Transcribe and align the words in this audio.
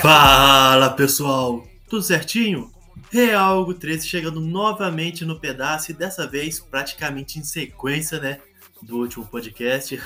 Fala 0.00 0.90
pessoal, 0.90 1.66
tudo 1.88 2.02
certinho? 2.02 2.70
Realgo 3.10 3.74
13 3.74 4.06
chegando 4.06 4.40
novamente 4.40 5.24
no 5.24 5.40
pedaço 5.40 5.90
e 5.90 5.94
dessa 5.94 6.26
vez 6.26 6.60
praticamente 6.60 7.38
em 7.38 7.42
sequência, 7.42 8.20
né, 8.20 8.40
do 8.80 8.98
último 8.98 9.26
podcast. 9.26 10.00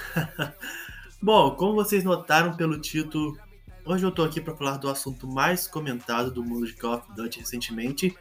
Bom, 1.21 1.51
como 1.57 1.75
vocês 1.75 2.05
notaram 2.05 2.57
pelo 2.57 2.81
título, 2.81 3.37
hoje 3.85 4.05
eu 4.05 4.11
tô 4.11 4.23
aqui 4.25 4.41
para 4.41 4.57
falar 4.57 4.79
do 4.79 4.89
assunto 4.89 5.27
mais 5.27 5.67
comentado 5.67 6.31
do 6.31 6.43
mundo 6.43 6.67
de 6.67 6.75
Call 6.75 6.95
of 6.95 7.15
Duty 7.15 7.41
recentemente 7.41 8.17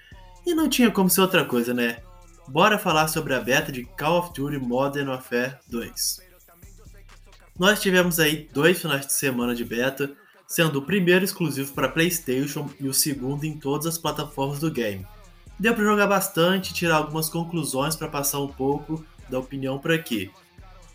e 0.46 0.54
não 0.54 0.68
tinha 0.68 0.92
como 0.92 1.10
ser 1.10 1.22
outra 1.22 1.46
coisa, 1.46 1.74
né? 1.74 2.00
Bora 2.48 2.78
falar 2.78 3.08
sobre 3.08 3.34
a 3.34 3.40
beta 3.40 3.72
de 3.72 3.86
Call 3.86 4.20
of 4.20 4.34
Duty 4.34 4.58
Modern 4.58 5.08
Warfare 5.08 5.58
2. 5.70 6.20
Nós 7.58 7.80
tivemos 7.80 8.20
aí 8.20 8.50
dois 8.52 8.82
finais 8.82 9.06
de 9.06 9.14
semana 9.14 9.56
de 9.56 9.64
beta 9.64 10.20
sendo 10.52 10.80
o 10.80 10.82
primeiro 10.82 11.24
exclusivo 11.24 11.72
para 11.72 11.88
PlayStation 11.88 12.70
e 12.78 12.86
o 12.90 12.94
segundo 12.94 13.46
em 13.46 13.58
todas 13.58 13.88
as 13.88 13.98
plataformas 13.98 14.60
do 14.60 14.70
game. 14.70 15.08
Deu 15.58 15.74
para 15.74 15.86
jogar 15.86 16.08
bastante, 16.08 16.74
tirar 16.74 16.98
algumas 16.98 17.30
conclusões 17.30 17.96
para 17.96 18.10
passar 18.10 18.40
um 18.40 18.50
pouco 18.50 19.02
da 19.30 19.40
opinião 19.40 19.80
por 19.80 19.94
aqui. 19.94 20.30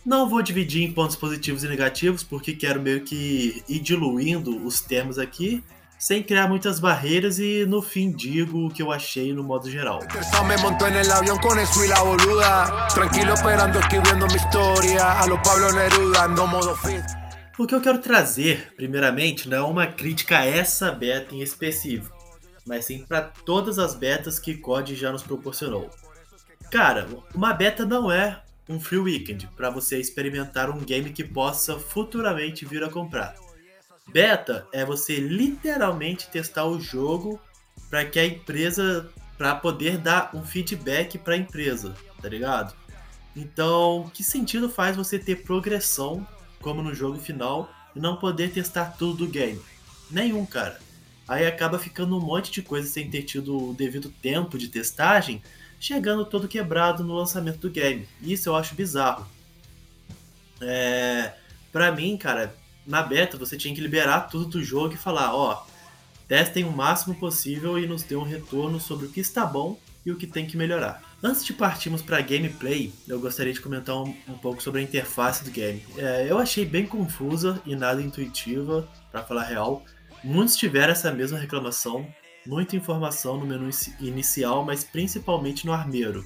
Não 0.05 0.29
vou 0.29 0.43
dividir 0.43 0.83
em 0.83 0.93
pontos 0.93 1.17
positivos 1.17 1.65
e 1.65 1.69
negativos, 1.69 2.23
porque 2.23 2.53
quero 2.53 2.83
meio 2.83 3.01
que 3.01 3.65
ir 3.67 3.81
diluindo 3.81 4.63
os 4.63 4.83
termos 4.83 5.19
aqui, 5.19 5.65
sem 5.99 6.23
criar 6.23 6.49
muitas 6.49 6.79
barreiras 6.79 7.39
e 7.39 7.65
no 7.65 7.81
fim 7.81 8.13
digo 8.13 8.67
o 8.67 8.71
que 8.71 8.83
eu 8.83 8.93
achei 8.93 9.33
no 9.33 9.43
modo 9.43 9.71
geral. 9.71 10.01
O 17.59 17.67
que 17.67 17.75
eu 17.75 17.81
quero 17.81 17.99
trazer, 17.99 18.75
primeiramente, 18.77 19.49
não 19.49 19.57
é 19.57 19.63
uma 19.63 19.87
crítica 19.87 20.41
a 20.41 20.45
essa 20.45 20.93
beta 20.93 21.35
em 21.35 21.41
específico, 21.41 22.15
mas 22.67 22.85
sim 22.85 23.03
para 23.07 23.23
todas 23.23 23.79
as 23.79 23.95
betas 23.95 24.39
que 24.39 24.57
COD 24.59 24.95
já 24.95 25.11
nos 25.11 25.23
proporcionou. 25.23 25.91
Cara, 26.71 27.09
uma 27.35 27.55
beta 27.55 27.87
não 27.87 28.13
é 28.13 28.43
um 28.69 28.79
free 28.79 28.99
weekend 28.99 29.49
para 29.57 29.71
você 29.71 29.99
experimentar 29.99 30.69
um 30.69 30.81
game 30.81 31.11
que 31.11 31.25
possa 31.25 31.79
futuramente 31.79 32.67
vir 32.67 32.85
a 32.85 32.91
comprar. 32.91 33.35
Beta 34.13 34.67
é 34.71 34.85
você 34.85 35.17
literalmente 35.17 36.29
testar 36.29 36.67
o 36.67 36.79
jogo 36.79 37.41
para 37.89 38.05
que 38.05 38.19
a 38.19 38.27
empresa 38.27 39.09
para 39.39 39.55
poder 39.55 39.97
dar 39.97 40.31
um 40.35 40.45
feedback 40.45 41.17
para 41.17 41.33
a 41.33 41.39
empresa, 41.39 41.95
tá 42.21 42.29
ligado? 42.29 42.75
Então, 43.35 44.11
que 44.13 44.23
sentido 44.23 44.69
faz 44.69 44.95
você 44.95 45.19
ter 45.19 45.37
progressão 45.37 46.27
como 46.67 46.83
no 46.83 46.93
jogo 46.93 47.21
final, 47.21 47.73
e 47.95 48.01
não 48.01 48.17
poder 48.17 48.51
testar 48.51 48.97
tudo 48.99 49.25
do 49.25 49.29
game. 49.29 49.63
Nenhum, 50.11 50.45
cara. 50.45 50.81
Aí 51.29 51.47
acaba 51.47 51.79
ficando 51.79 52.19
um 52.19 52.21
monte 52.21 52.51
de 52.51 52.61
coisa 52.61 52.89
sem 52.89 53.09
ter 53.09 53.23
tido 53.23 53.71
o 53.71 53.73
devido 53.73 54.11
tempo 54.21 54.59
de 54.59 54.67
testagem, 54.67 55.41
chegando 55.79 56.25
todo 56.25 56.49
quebrado 56.49 57.05
no 57.05 57.15
lançamento 57.15 57.59
do 57.59 57.71
game. 57.71 58.09
Isso 58.21 58.49
eu 58.49 58.57
acho 58.57 58.75
bizarro. 58.75 59.25
É... 60.61 61.35
Pra 61.71 61.93
mim, 61.93 62.17
cara, 62.17 62.53
na 62.85 63.01
beta 63.01 63.39
você 63.39 63.57
tinha 63.57 63.73
que 63.73 63.81
liberar 63.81 64.23
tudo 64.23 64.47
do 64.47 64.65
jogo 64.65 64.95
e 64.95 64.99
falar, 64.99 65.37
ó, 65.37 65.65
testem 66.27 66.65
o 66.65 66.73
máximo 66.73 67.15
possível 67.15 67.79
e 67.79 67.87
nos 67.87 68.03
dê 68.03 68.17
um 68.17 68.25
retorno 68.25 68.81
sobre 68.81 69.07
o 69.07 69.11
que 69.11 69.21
está 69.21 69.47
bom 69.47 69.79
e 70.07 70.13
o 70.13 70.17
que 70.17 70.27
tem 70.27 70.47
que 70.47 70.57
melhorar. 70.57 71.03
Antes 71.21 71.45
de 71.45 71.53
partirmos 71.53 72.01
para 72.01 72.21
gameplay, 72.21 72.93
eu 73.09 73.19
gostaria 73.19 73.53
de 73.53 73.61
comentar 73.61 73.97
um, 73.97 74.15
um, 74.29 74.39
pouco 74.39 74.63
sobre 74.63 74.81
a 74.81 74.85
interface 74.85 75.43
do 75.43 75.51
game. 75.51 75.83
É, 75.99 76.31
eu 76.31 76.39
achei 76.39 76.65
bem 76.65 76.87
confusa 76.87 77.61
e 77.67 77.75
nada 77.75 78.01
intuitiva, 78.01 78.89
para 79.11 79.25
falar 79.25 79.43
real. 79.43 79.85
Muitos 80.23 80.55
tiveram 80.57 80.93
essa 80.93 81.13
mesma 81.13 81.39
reclamação, 81.39 82.07
muita 82.47 82.77
informação 82.77 83.37
no 83.37 83.45
menu 83.45 83.69
inicial, 83.99 84.65
mas 84.65 84.85
principalmente 84.85 85.67
no 85.67 85.73
armeiro. 85.73 86.25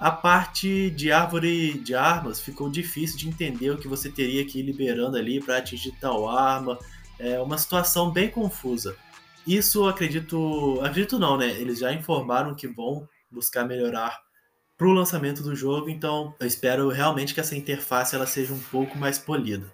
A 0.00 0.10
parte 0.10 0.90
de 0.90 1.12
árvore 1.12 1.78
de 1.80 1.94
armas 1.94 2.40
ficou 2.40 2.70
difícil 2.70 3.18
de 3.18 3.28
entender 3.28 3.70
o 3.70 3.76
que 3.76 3.88
você 3.88 4.08
teria 4.08 4.44
que 4.44 4.60
ir 4.60 4.62
liberando 4.62 5.18
ali 5.18 5.40
para 5.40 5.58
atingir 5.58 5.92
tal 6.00 6.28
arma. 6.28 6.78
É 7.18 7.38
uma 7.40 7.58
situação 7.58 8.10
bem 8.10 8.30
confusa. 8.30 8.96
Isso 9.46 9.86
acredito, 9.88 10.80
acredito 10.82 11.18
não, 11.18 11.36
né? 11.36 11.48
Eles 11.48 11.80
já 11.80 11.92
informaram 11.92 12.54
que 12.54 12.68
vão 12.68 13.08
buscar 13.30 13.64
melhorar 13.64 14.20
para 14.76 14.86
o 14.86 14.92
lançamento 14.92 15.42
do 15.42 15.56
jogo, 15.56 15.90
então 15.90 16.34
eu 16.38 16.46
espero 16.46 16.88
realmente 16.88 17.34
que 17.34 17.40
essa 17.40 17.56
interface 17.56 18.14
ela 18.14 18.26
seja 18.26 18.54
um 18.54 18.58
pouco 18.58 18.96
mais 18.96 19.18
polida. 19.18 19.72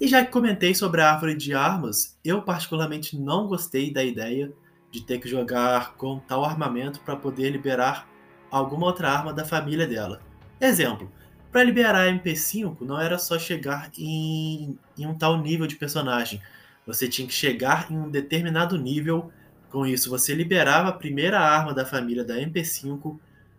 E 0.00 0.06
já 0.06 0.24
que 0.24 0.30
comentei 0.30 0.74
sobre 0.74 1.00
a 1.00 1.10
árvore 1.10 1.34
de 1.34 1.54
armas, 1.54 2.18
eu 2.24 2.42
particularmente 2.42 3.18
não 3.18 3.48
gostei 3.48 3.92
da 3.92 4.04
ideia 4.04 4.52
de 4.90 5.02
ter 5.02 5.18
que 5.18 5.28
jogar 5.28 5.94
com 5.94 6.18
tal 6.20 6.44
armamento 6.44 7.00
para 7.00 7.16
poder 7.16 7.50
liberar 7.50 8.08
alguma 8.50 8.86
outra 8.86 9.10
arma 9.10 9.32
da 9.32 9.44
família 9.44 9.86
dela. 9.86 10.20
Exemplo, 10.60 11.10
para 11.50 11.64
liberar 11.64 11.94
a 11.94 12.12
MP5 12.12 12.82
não 12.82 13.00
era 13.00 13.18
só 13.18 13.38
chegar 13.38 13.90
em, 13.98 14.78
em 14.96 15.06
um 15.06 15.14
tal 15.14 15.40
nível 15.40 15.66
de 15.66 15.76
personagem, 15.76 16.40
você 16.86 17.08
tinha 17.08 17.26
que 17.26 17.34
chegar 17.34 17.90
em 17.90 17.96
um 17.96 18.08
determinado 18.08 18.78
nível. 18.78 19.32
Com 19.76 19.84
isso, 19.84 20.08
você 20.08 20.34
liberava 20.34 20.88
a 20.88 20.92
primeira 20.92 21.38
arma 21.38 21.74
da 21.74 21.84
família 21.84 22.24
da 22.24 22.36
MP5 22.36 23.18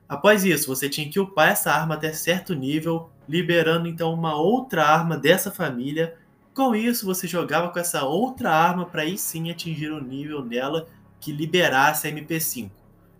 Após 0.09 0.43
isso, 0.43 0.65
você 0.65 0.89
tinha 0.89 1.07
que 1.07 1.19
upar 1.19 1.49
essa 1.49 1.71
arma 1.71 1.93
até 1.93 2.11
certo 2.11 2.55
nível, 2.55 3.11
liberando 3.29 3.87
então 3.87 4.11
uma 4.15 4.35
outra 4.35 4.83
arma 4.83 5.15
dessa 5.15 5.51
família. 5.51 6.17
Com 6.55 6.75
isso, 6.75 7.05
você 7.05 7.27
jogava 7.27 7.69
com 7.69 7.77
essa 7.77 8.03
outra 8.03 8.51
arma 8.51 8.83
para 8.83 9.03
aí 9.03 9.15
sim 9.15 9.51
atingir 9.51 9.91
o 9.91 10.03
nível 10.03 10.43
nela 10.43 10.87
que 11.19 11.31
liberasse 11.31 12.07
a 12.07 12.11
MP5. 12.11 12.71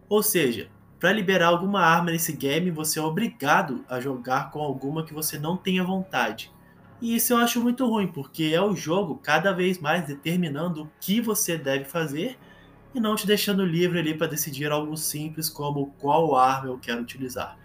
Ou 0.09 0.24
seja, 0.24 0.68
para 1.00 1.14
liberar 1.14 1.50
alguma 1.50 1.81
arma 1.81 2.09
nesse 2.09 2.34
game, 2.34 2.72
você 2.72 2.97
é 2.97 3.03
obrigado 3.03 3.85
a 3.88 4.00
jogar 4.00 4.50
com 4.50 4.59
alguma 4.59 5.06
que 5.06 5.14
você 5.14 5.38
não 5.38 5.56
tenha 5.56 5.84
vontade. 5.84 6.52
E 7.00 7.16
isso 7.16 7.34
eu 7.34 7.38
acho 7.38 7.62
muito 7.62 7.85
ruim, 7.85 8.08
porque 8.08 8.46
é 8.56 8.59
o 8.59 8.75
jogo 8.75 9.19
cada 9.22 9.52
vez 9.52 9.78
mais 9.78 10.08
determinando 10.08 10.85
o 10.85 10.90
que 11.00 11.22
você 11.22 11.59
deve 11.59 11.85
fazer 11.85 12.40
e 12.93 12.99
não 12.99 13.15
te 13.15 13.27
deixando 13.27 13.65
livre 13.65 13.99
ali 13.99 14.13
para 14.13 14.27
decidir 14.27 14.71
algo 14.71 14.95
simples 14.97 15.49
como 15.49 15.93
qual 15.99 16.35
arma 16.35 16.69
eu 16.69 16.79
quero 16.79 17.01
utilizar. 17.01 17.57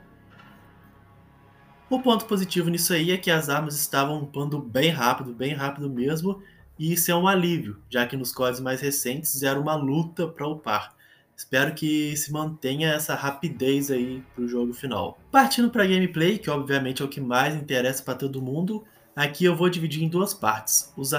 O 1.89 2.01
ponto 2.01 2.25
positivo 2.25 2.71
nisso 2.71 2.93
aí 2.95 3.11
é 3.11 3.19
que 3.19 3.31
as 3.31 3.49
armas 3.49 3.79
estavam 3.79 4.23
upando 4.23 4.59
bem 4.59 4.91
rápido, 4.91 5.35
bem 5.35 5.53
rápido 5.53 5.91
mesmo, 5.91 6.43
e 6.79 6.93
isso 6.93 7.11
é 7.11 7.15
um 7.15 7.29
alívio, 7.29 7.79
já 7.91 8.07
que 8.07 8.17
nos 8.17 8.33
códigos 8.33 8.61
mais 8.61 8.81
recentes 8.81 9.43
era 9.43 9.61
uma 9.61 9.75
luta 9.75 10.27
para 10.27 10.49
upar. 10.49 10.95
Espero 11.37 11.75
que 11.75 12.17
se 12.17 12.33
mantenha 12.33 12.93
essa 12.93 13.15
rapidez 13.15 13.91
aí 13.91 14.23
para 14.35 14.45
o 14.45 14.49
jogo 14.49 14.73
final. 14.73 15.19
Partindo 15.31 15.71
para 15.71 15.87
gameplay, 15.87 16.39
que 16.39 16.49
obviamente 16.49 17.03
é 17.03 17.05
o 17.05 17.09
que 17.09 17.21
mais 17.21 17.55
interessa 17.55 18.03
para 18.03 18.15
todo 18.15 18.41
mundo, 18.41 18.85
aqui 19.15 19.45
eu 19.45 19.57
vou 19.57 19.69
dividir 19.69 20.03
em 20.03 20.09
duas 20.09 20.33
partes: 20.33 20.93
os, 20.97 21.13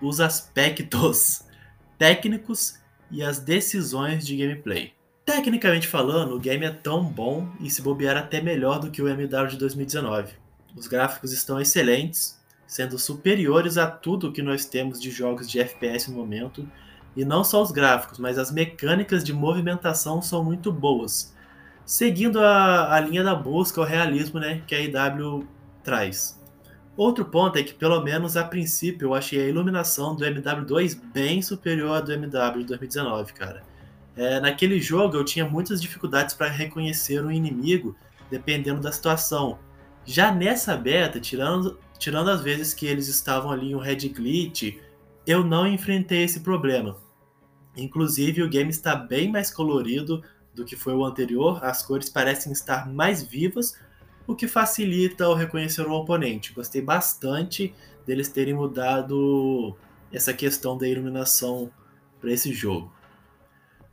os 0.00 0.20
aspectos 0.20 1.44
técnicos 1.98 2.78
e 3.10 3.22
as 3.22 3.38
decisões 3.38 4.26
de 4.26 4.36
gameplay. 4.36 4.92
Tecnicamente 5.24 5.88
falando, 5.88 6.36
o 6.36 6.40
game 6.40 6.64
é 6.64 6.70
tão 6.70 7.04
bom 7.04 7.48
e 7.60 7.68
se 7.70 7.82
bobear 7.82 8.16
até 8.16 8.40
melhor 8.40 8.78
do 8.78 8.90
que 8.90 9.02
o 9.02 9.08
MW 9.08 9.48
de 9.48 9.56
2019. 9.56 10.34
Os 10.76 10.86
gráficos 10.86 11.32
estão 11.32 11.60
excelentes, 11.60 12.40
sendo 12.66 12.98
superiores 12.98 13.76
a 13.76 13.86
tudo 13.86 14.32
que 14.32 14.42
nós 14.42 14.64
temos 14.64 15.00
de 15.00 15.10
jogos 15.10 15.50
de 15.50 15.58
FPS 15.58 16.10
no 16.10 16.16
momento, 16.16 16.68
e 17.16 17.24
não 17.24 17.42
só 17.42 17.62
os 17.62 17.72
gráficos, 17.72 18.18
mas 18.18 18.38
as 18.38 18.52
mecânicas 18.52 19.24
de 19.24 19.32
movimentação 19.32 20.20
são 20.20 20.44
muito 20.44 20.70
boas, 20.70 21.34
seguindo 21.84 22.40
a, 22.40 22.94
a 22.94 23.00
linha 23.00 23.24
da 23.24 23.34
busca 23.34 23.80
ao 23.80 23.86
realismo 23.86 24.38
né, 24.38 24.62
que 24.66 24.74
a 24.74 24.80
IW 24.80 25.48
traz. 25.82 26.38
Outro 26.96 27.26
ponto 27.26 27.58
é 27.58 27.62
que, 27.62 27.74
pelo 27.74 28.00
menos 28.02 28.36
a 28.36 28.44
princípio, 28.44 29.08
eu 29.08 29.14
achei 29.14 29.40
a 29.40 29.48
iluminação 29.48 30.16
do 30.16 30.24
MW2 30.24 30.98
bem 31.12 31.42
superior 31.42 31.96
à 31.96 32.00
do 32.00 32.12
MW 32.12 32.60
de 32.60 32.64
2019, 32.68 33.34
cara. 33.34 33.62
É, 34.16 34.40
naquele 34.40 34.80
jogo 34.80 35.16
eu 35.16 35.24
tinha 35.24 35.44
muitas 35.44 35.80
dificuldades 35.80 36.34
para 36.34 36.48
reconhecer 36.48 37.22
um 37.22 37.30
inimigo, 37.30 37.94
dependendo 38.30 38.80
da 38.80 38.90
situação. 38.90 39.58
Já 40.06 40.32
nessa 40.32 40.74
beta, 40.74 41.20
tirando, 41.20 41.78
tirando 41.98 42.30
as 42.30 42.40
vezes 42.40 42.72
que 42.72 42.86
eles 42.86 43.08
estavam 43.08 43.50
ali 43.50 43.72
em 43.72 43.74
um 43.74 43.78
red 43.78 44.08
glitch, 44.08 44.78
eu 45.26 45.44
não 45.44 45.66
enfrentei 45.66 46.22
esse 46.22 46.40
problema. 46.40 46.96
Inclusive, 47.76 48.42
o 48.42 48.48
game 48.48 48.70
está 48.70 48.96
bem 48.96 49.30
mais 49.30 49.50
colorido 49.50 50.22
do 50.54 50.64
que 50.64 50.74
foi 50.74 50.94
o 50.94 51.04
anterior, 51.04 51.62
as 51.62 51.82
cores 51.82 52.08
parecem 52.08 52.50
estar 52.52 52.90
mais 52.90 53.22
vivas, 53.22 53.78
o 54.26 54.34
que 54.34 54.48
facilita 54.48 55.28
o 55.28 55.34
reconhecer 55.34 55.86
o 55.86 55.92
oponente. 55.92 56.52
Gostei 56.52 56.82
bastante 56.82 57.74
deles 58.06 58.28
terem 58.28 58.54
mudado 58.54 59.76
essa 60.12 60.32
questão 60.32 60.76
da 60.76 60.88
iluminação 60.88 61.70
para 62.20 62.32
esse 62.32 62.52
jogo. 62.52 62.92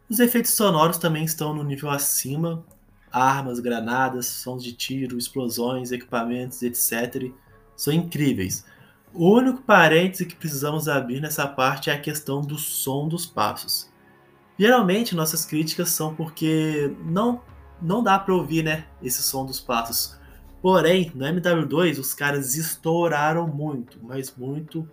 Os 0.09 0.19
efeitos 0.19 0.51
sonoros 0.51 0.97
também 0.97 1.23
estão 1.23 1.53
no 1.53 1.63
nível 1.63 1.89
acima. 1.89 2.63
Armas, 3.11 3.59
granadas, 3.59 4.25
sons 4.25 4.63
de 4.63 4.73
tiro, 4.73 5.17
explosões, 5.17 5.91
equipamentos, 5.91 6.61
etc. 6.63 7.31
são 7.75 7.93
incríveis. 7.93 8.65
O 9.13 9.29
único 9.29 9.61
parêntese 9.61 10.25
que 10.25 10.35
precisamos 10.35 10.87
abrir 10.87 11.21
nessa 11.21 11.47
parte 11.47 11.91
é 11.91 11.93
a 11.93 11.99
questão 11.99 12.41
do 12.41 12.57
som 12.57 13.07
dos 13.07 13.27
passos. 13.27 13.91
Geralmente 14.57 15.15
nossas 15.15 15.45
críticas 15.45 15.89
são 15.89 16.15
porque 16.15 16.95
não 17.05 17.41
não 17.81 18.01
dá 18.01 18.17
para 18.17 18.33
ouvir, 18.33 18.63
né, 18.63 18.85
esse 19.01 19.21
som 19.21 19.45
dos 19.45 19.59
passos. 19.59 20.17
Porém, 20.63 21.11
no 21.13 21.25
MW2 21.25 21.99
os 21.99 22.13
caras 22.13 22.55
estouraram 22.55 23.45
muito, 23.45 23.99
mas 24.01 24.33
muito 24.33 24.89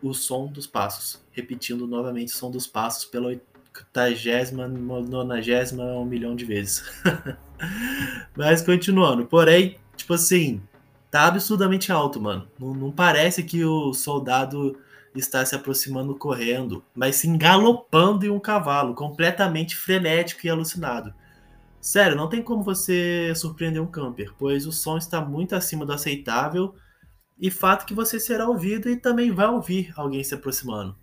o 0.00 0.14
som 0.14 0.46
dos 0.46 0.68
passos, 0.68 1.20
repetindo 1.32 1.84
novamente 1.84 2.32
o 2.32 2.36
som 2.36 2.48
dos 2.48 2.64
passos 2.64 3.06
pela 3.06 3.26
oitagésima, 3.26 4.68
nonagésima, 4.68 5.82
um 5.82 6.04
milhão 6.04 6.36
de 6.36 6.44
vezes. 6.44 6.84
mas 8.36 8.62
continuando, 8.62 9.26
porém, 9.26 9.78
tipo 9.96 10.14
assim, 10.14 10.62
tá 11.10 11.26
absurdamente 11.26 11.90
alto, 11.90 12.20
mano. 12.20 12.46
Não, 12.56 12.72
não 12.72 12.92
parece 12.92 13.42
que 13.42 13.64
o 13.64 13.92
soldado 13.92 14.78
está 15.12 15.44
se 15.44 15.56
aproximando 15.56 16.14
correndo, 16.14 16.84
mas 16.94 17.16
sim 17.16 17.36
galopando 17.36 18.24
em 18.24 18.30
um 18.30 18.38
cavalo, 18.38 18.94
completamente 18.94 19.74
frenético 19.74 20.46
e 20.46 20.50
alucinado. 20.50 21.12
Sério, 21.80 22.16
não 22.16 22.28
tem 22.28 22.42
como 22.42 22.62
você 22.62 23.32
surpreender 23.34 23.82
um 23.82 23.86
camper, 23.86 24.32
pois 24.38 24.66
o 24.66 24.72
som 24.72 24.98
está 24.98 25.20
muito 25.24 25.54
acima 25.54 25.86
do 25.86 25.92
aceitável 25.92 26.74
e 27.40 27.50
fato 27.50 27.86
que 27.86 27.94
você 27.94 28.20
será 28.20 28.46
ouvido 28.46 28.90
e 28.90 28.96
também 28.96 29.30
vai 29.30 29.48
ouvir 29.48 29.90
alguém 29.96 30.22
se 30.22 30.34
aproximando. 30.34 30.94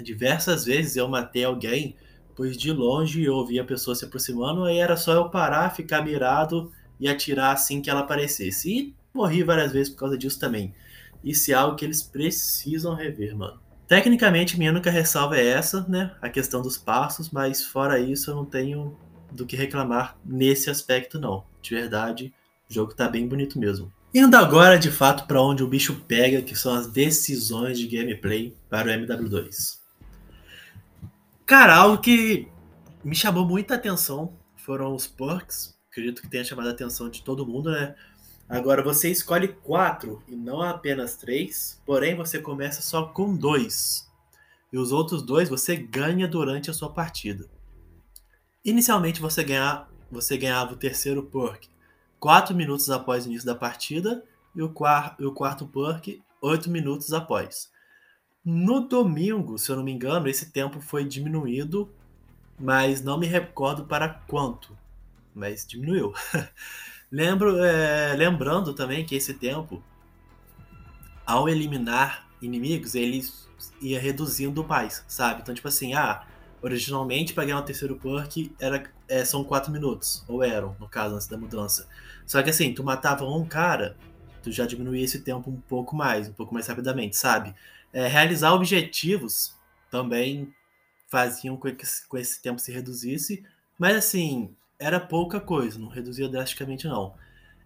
Diversas 0.00 0.64
vezes 0.64 0.96
eu 0.96 1.06
matei 1.08 1.44
alguém, 1.44 1.94
pois 2.34 2.56
de 2.56 2.72
longe 2.72 3.22
eu 3.22 3.34
ouvia 3.34 3.60
a 3.60 3.66
pessoa 3.66 3.94
se 3.94 4.06
aproximando, 4.06 4.64
aí 4.64 4.78
era 4.78 4.96
só 4.96 5.12
eu 5.12 5.28
parar, 5.28 5.74
ficar 5.74 6.02
mirado 6.02 6.72
e 6.98 7.06
atirar 7.06 7.52
assim 7.52 7.82
que 7.82 7.90
ela 7.90 8.00
aparecesse. 8.00 8.70
E 8.70 8.96
morri 9.12 9.42
várias 9.42 9.72
vezes 9.72 9.90
por 9.90 9.98
causa 10.00 10.16
disso 10.16 10.40
também. 10.40 10.74
Isso 11.22 11.50
é 11.50 11.54
algo 11.54 11.76
que 11.76 11.84
eles 11.84 12.02
precisam 12.02 12.94
rever, 12.94 13.36
mano. 13.36 13.60
Tecnicamente, 13.86 14.58
minha 14.58 14.70
única 14.70 14.90
ressalva 14.90 15.36
é 15.36 15.46
essa, 15.48 15.84
né? 15.86 16.16
A 16.22 16.30
questão 16.30 16.62
dos 16.62 16.78
passos, 16.78 17.28
mas 17.30 17.62
fora 17.62 18.00
isso, 18.00 18.30
eu 18.30 18.34
não 18.34 18.46
tenho 18.46 18.96
do 19.32 19.46
que 19.46 19.56
reclamar 19.56 20.16
nesse 20.24 20.70
aspecto, 20.70 21.18
não. 21.18 21.44
De 21.60 21.74
verdade, 21.74 22.32
o 22.68 22.72
jogo 22.72 22.94
tá 22.94 23.08
bem 23.08 23.26
bonito 23.26 23.58
mesmo. 23.58 23.92
Indo 24.14 24.36
agora, 24.36 24.78
de 24.78 24.90
fato, 24.90 25.26
para 25.26 25.40
onde 25.40 25.62
o 25.62 25.66
bicho 25.66 25.94
pega, 26.06 26.42
que 26.42 26.54
são 26.54 26.74
as 26.74 26.86
decisões 26.86 27.78
de 27.78 27.86
gameplay 27.86 28.54
para 28.68 28.88
o 28.88 28.90
MW2. 28.90 29.78
Cara, 31.46 31.76
algo 31.76 32.02
que 32.02 32.48
me 33.02 33.14
chamou 33.14 33.46
muita 33.46 33.74
atenção 33.74 34.34
foram 34.56 34.94
os 34.94 35.06
perks. 35.06 35.74
Acredito 35.90 36.22
que 36.22 36.28
tenha 36.28 36.44
chamado 36.44 36.68
a 36.68 36.72
atenção 36.72 37.08
de 37.08 37.22
todo 37.22 37.46
mundo, 37.46 37.70
né? 37.70 37.94
Agora 38.48 38.82
você 38.82 39.10
escolhe 39.10 39.48
quatro 39.48 40.22
e 40.28 40.36
não 40.36 40.60
apenas 40.60 41.16
três, 41.16 41.80
porém 41.86 42.14
você 42.14 42.38
começa 42.38 42.82
só 42.82 43.06
com 43.06 43.34
dois. 43.34 44.10
E 44.72 44.78
os 44.78 44.92
outros 44.92 45.22
dois 45.22 45.48
você 45.48 45.76
ganha 45.76 46.28
durante 46.28 46.70
a 46.70 46.74
sua 46.74 46.92
partida. 46.92 47.48
Inicialmente 48.64 49.20
você, 49.20 49.42
ganha, 49.42 49.86
você 50.10 50.36
ganhava 50.36 50.72
o 50.72 50.76
terceiro 50.76 51.22
perk 51.22 51.68
4 52.20 52.54
minutos 52.54 52.88
após 52.90 53.24
o 53.24 53.28
início 53.28 53.46
da 53.46 53.54
partida 53.54 54.24
e 54.54 54.62
o, 54.62 54.68
quar, 54.68 55.16
e 55.18 55.24
o 55.24 55.32
quarto 55.32 55.66
perk 55.66 56.22
8 56.40 56.70
minutos 56.70 57.12
após. 57.12 57.70
No 58.44 58.80
domingo, 58.80 59.58
se 59.58 59.70
eu 59.70 59.76
não 59.76 59.82
me 59.82 59.92
engano, 59.92 60.28
esse 60.28 60.50
tempo 60.50 60.80
foi 60.80 61.04
diminuído, 61.04 61.90
mas 62.58 63.02
não 63.02 63.18
me 63.18 63.26
recordo 63.26 63.84
para 63.84 64.08
quanto. 64.08 64.76
Mas 65.34 65.66
diminuiu. 65.66 66.12
Lembro, 67.10 67.62
é, 67.62 68.14
lembrando 68.14 68.72
também 68.72 69.04
que 69.04 69.14
esse 69.14 69.34
tempo, 69.34 69.82
ao 71.26 71.48
eliminar 71.48 72.28
inimigos, 72.40 72.94
ele 72.94 73.24
ia 73.80 74.00
reduzindo 74.00 74.64
mais, 74.64 75.04
sabe? 75.06 75.42
Então, 75.42 75.54
tipo 75.54 75.68
assim, 75.68 75.94
ah, 75.94 76.26
originalmente 76.62 77.34
para 77.34 77.44
ganhar 77.44 77.58
o 77.58 77.62
terceiro 77.62 77.96
perk 77.96 78.54
era, 78.58 78.84
é, 79.08 79.24
são 79.24 79.42
4 79.42 79.70
minutos, 79.72 80.24
ou 80.28 80.42
eram, 80.42 80.76
no 80.78 80.88
caso, 80.88 81.16
antes 81.16 81.26
da 81.26 81.36
mudança. 81.36 81.88
Só 82.24 82.42
que 82.42 82.50
assim, 82.50 82.72
tu 82.72 82.84
matava 82.84 83.24
um 83.24 83.44
cara, 83.44 83.96
tu 84.42 84.50
já 84.50 84.64
diminuía 84.64 85.04
esse 85.04 85.20
tempo 85.20 85.50
um 85.50 85.60
pouco 85.60 85.96
mais, 85.96 86.28
um 86.28 86.32
pouco 86.32 86.54
mais 86.54 86.66
rapidamente, 86.66 87.16
sabe? 87.16 87.54
É, 87.92 88.06
realizar 88.06 88.54
objetivos 88.54 89.54
também 89.90 90.54
faziam 91.08 91.56
com 91.56 91.70
que, 91.74 91.84
com 92.08 92.16
esse 92.16 92.40
tempo 92.40 92.58
se 92.60 92.72
reduzisse, 92.72 93.44
mas 93.78 93.96
assim, 93.96 94.54
era 94.78 94.98
pouca 94.98 95.40
coisa, 95.40 95.78
não 95.78 95.88
reduzia 95.88 96.28
drasticamente 96.28 96.86
não. 96.86 97.14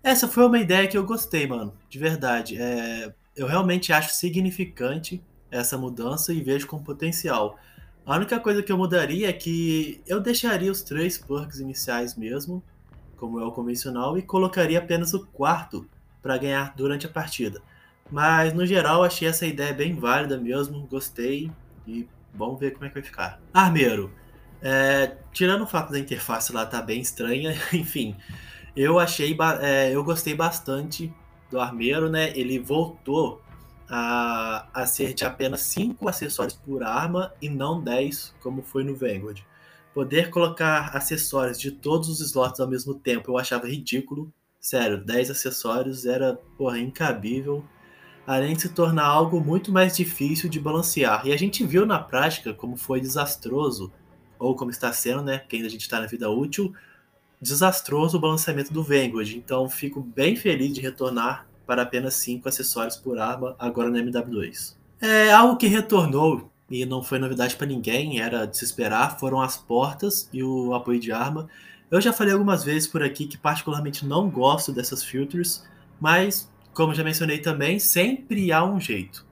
Essa 0.02 0.26
foi 0.26 0.46
uma 0.46 0.58
ideia 0.58 0.88
que 0.88 0.96
eu 0.96 1.04
gostei, 1.04 1.46
mano, 1.46 1.76
de 1.88 1.98
verdade. 1.98 2.60
É, 2.60 3.12
eu 3.36 3.46
realmente 3.46 3.92
acho 3.92 4.14
significante 4.14 5.22
essa 5.50 5.76
mudança 5.76 6.32
e 6.32 6.40
vejo 6.40 6.66
com 6.66 6.82
potencial. 6.82 7.58
A 8.06 8.14
única 8.14 8.38
coisa 8.38 8.62
que 8.62 8.70
eu 8.70 8.78
mudaria 8.78 9.28
é 9.28 9.32
que 9.32 10.00
eu 10.06 10.20
deixaria 10.20 10.70
os 10.70 10.80
três 10.80 11.18
perks 11.18 11.58
iniciais 11.58 12.14
mesmo, 12.14 12.62
como 13.16 13.40
é 13.40 13.44
o 13.44 13.50
convencional, 13.50 14.16
e 14.16 14.22
colocaria 14.22 14.78
apenas 14.78 15.12
o 15.12 15.26
quarto 15.26 15.88
para 16.22 16.38
ganhar 16.38 16.72
durante 16.76 17.04
a 17.04 17.08
partida. 17.08 17.60
Mas 18.08 18.52
no 18.52 18.64
geral 18.64 19.02
achei 19.02 19.26
essa 19.26 19.44
ideia 19.44 19.72
bem 19.72 19.96
válida 19.96 20.38
mesmo, 20.38 20.86
gostei 20.86 21.50
e 21.84 22.08
vamos 22.32 22.60
ver 22.60 22.74
como 22.74 22.84
é 22.84 22.88
que 22.88 22.94
vai 22.94 23.02
ficar. 23.02 23.40
Armeiro. 23.52 24.12
É, 24.62 25.16
tirando 25.32 25.62
o 25.62 25.66
fato 25.66 25.90
da 25.90 25.98
interface 25.98 26.52
lá 26.52 26.64
tá 26.64 26.80
bem 26.80 27.00
estranha, 27.00 27.56
enfim, 27.74 28.16
eu 28.76 29.00
achei, 29.00 29.36
é, 29.60 29.92
eu 29.92 30.04
gostei 30.04 30.34
bastante 30.34 31.12
do 31.50 31.60
armeiro, 31.60 32.08
né? 32.08 32.32
Ele 32.38 32.60
voltou 32.60 33.42
a, 33.88 34.68
a 34.72 34.86
ser 34.86 35.14
de 35.14 35.24
apenas 35.24 35.60
5 35.62 36.08
acessórios 36.08 36.54
por 36.56 36.82
arma 36.82 37.32
e 37.40 37.48
não 37.48 37.80
10, 37.80 38.34
como 38.40 38.62
foi 38.62 38.82
no 38.84 38.94
Vanguard. 38.94 39.40
Poder 39.94 40.30
colocar 40.30 40.94
acessórios 40.94 41.58
de 41.58 41.70
todos 41.70 42.08
os 42.08 42.20
slots 42.20 42.60
ao 42.60 42.68
mesmo 42.68 42.94
tempo 42.94 43.30
eu 43.30 43.38
achava 43.38 43.68
ridículo. 43.68 44.32
Sério, 44.60 45.02
10 45.02 45.30
acessórios 45.30 46.04
era, 46.04 46.34
porra, 46.58 46.78
incabível. 46.78 47.64
Além 48.26 48.54
de 48.54 48.62
se 48.62 48.68
tornar 48.70 49.06
algo 49.06 49.40
muito 49.40 49.72
mais 49.72 49.96
difícil 49.96 50.50
de 50.50 50.60
balancear. 50.60 51.26
E 51.26 51.32
a 51.32 51.36
gente 51.36 51.64
viu 51.64 51.86
na 51.86 51.98
prática 51.98 52.52
como 52.52 52.76
foi 52.76 53.00
desastroso 53.00 53.92
ou 54.38 54.54
como 54.54 54.70
está 54.70 54.92
sendo, 54.92 55.22
né? 55.22 55.38
Que 55.38 55.56
ainda 55.56 55.68
a 55.68 55.70
gente 55.70 55.82
está 55.82 56.00
na 56.00 56.06
vida 56.06 56.28
útil, 56.28 56.74
desastroso 57.40 58.18
o 58.18 58.20
balanceamento 58.20 58.72
do 58.72 58.82
Vanguard. 58.82 59.30
Então 59.30 59.68
fico 59.70 60.00
bem 60.00 60.34
feliz 60.36 60.74
de 60.74 60.80
retornar 60.80 61.46
para 61.66 61.82
apenas 61.82 62.14
5 62.14 62.48
acessórios 62.48 62.96
por 62.96 63.18
arma 63.18 63.56
agora 63.58 63.90
no 63.90 63.98
MW2. 63.98 64.76
É 65.00 65.30
algo 65.32 65.56
que 65.56 65.66
retornou 65.66 66.50
e 66.70 66.84
não 66.86 67.02
foi 67.02 67.18
novidade 67.18 67.56
para 67.56 67.66
ninguém, 67.66 68.20
era 68.20 68.46
de 68.46 68.56
se 68.56 68.64
esperar, 68.64 69.18
foram 69.18 69.40
as 69.40 69.56
portas 69.56 70.28
e 70.32 70.42
o 70.42 70.74
apoio 70.74 71.00
de 71.00 71.12
arma. 71.12 71.48
Eu 71.90 72.00
já 72.00 72.12
falei 72.12 72.32
algumas 72.32 72.64
vezes 72.64 72.88
por 72.88 73.02
aqui 73.02 73.26
que 73.26 73.38
particularmente 73.38 74.04
não 74.04 74.28
gosto 74.28 74.72
dessas 74.72 75.04
filters, 75.04 75.64
mas 76.00 76.50
como 76.72 76.94
já 76.94 77.02
mencionei 77.02 77.38
também, 77.38 77.78
sempre 77.78 78.52
há 78.52 78.62
um 78.64 78.78
jeito. 78.78 79.24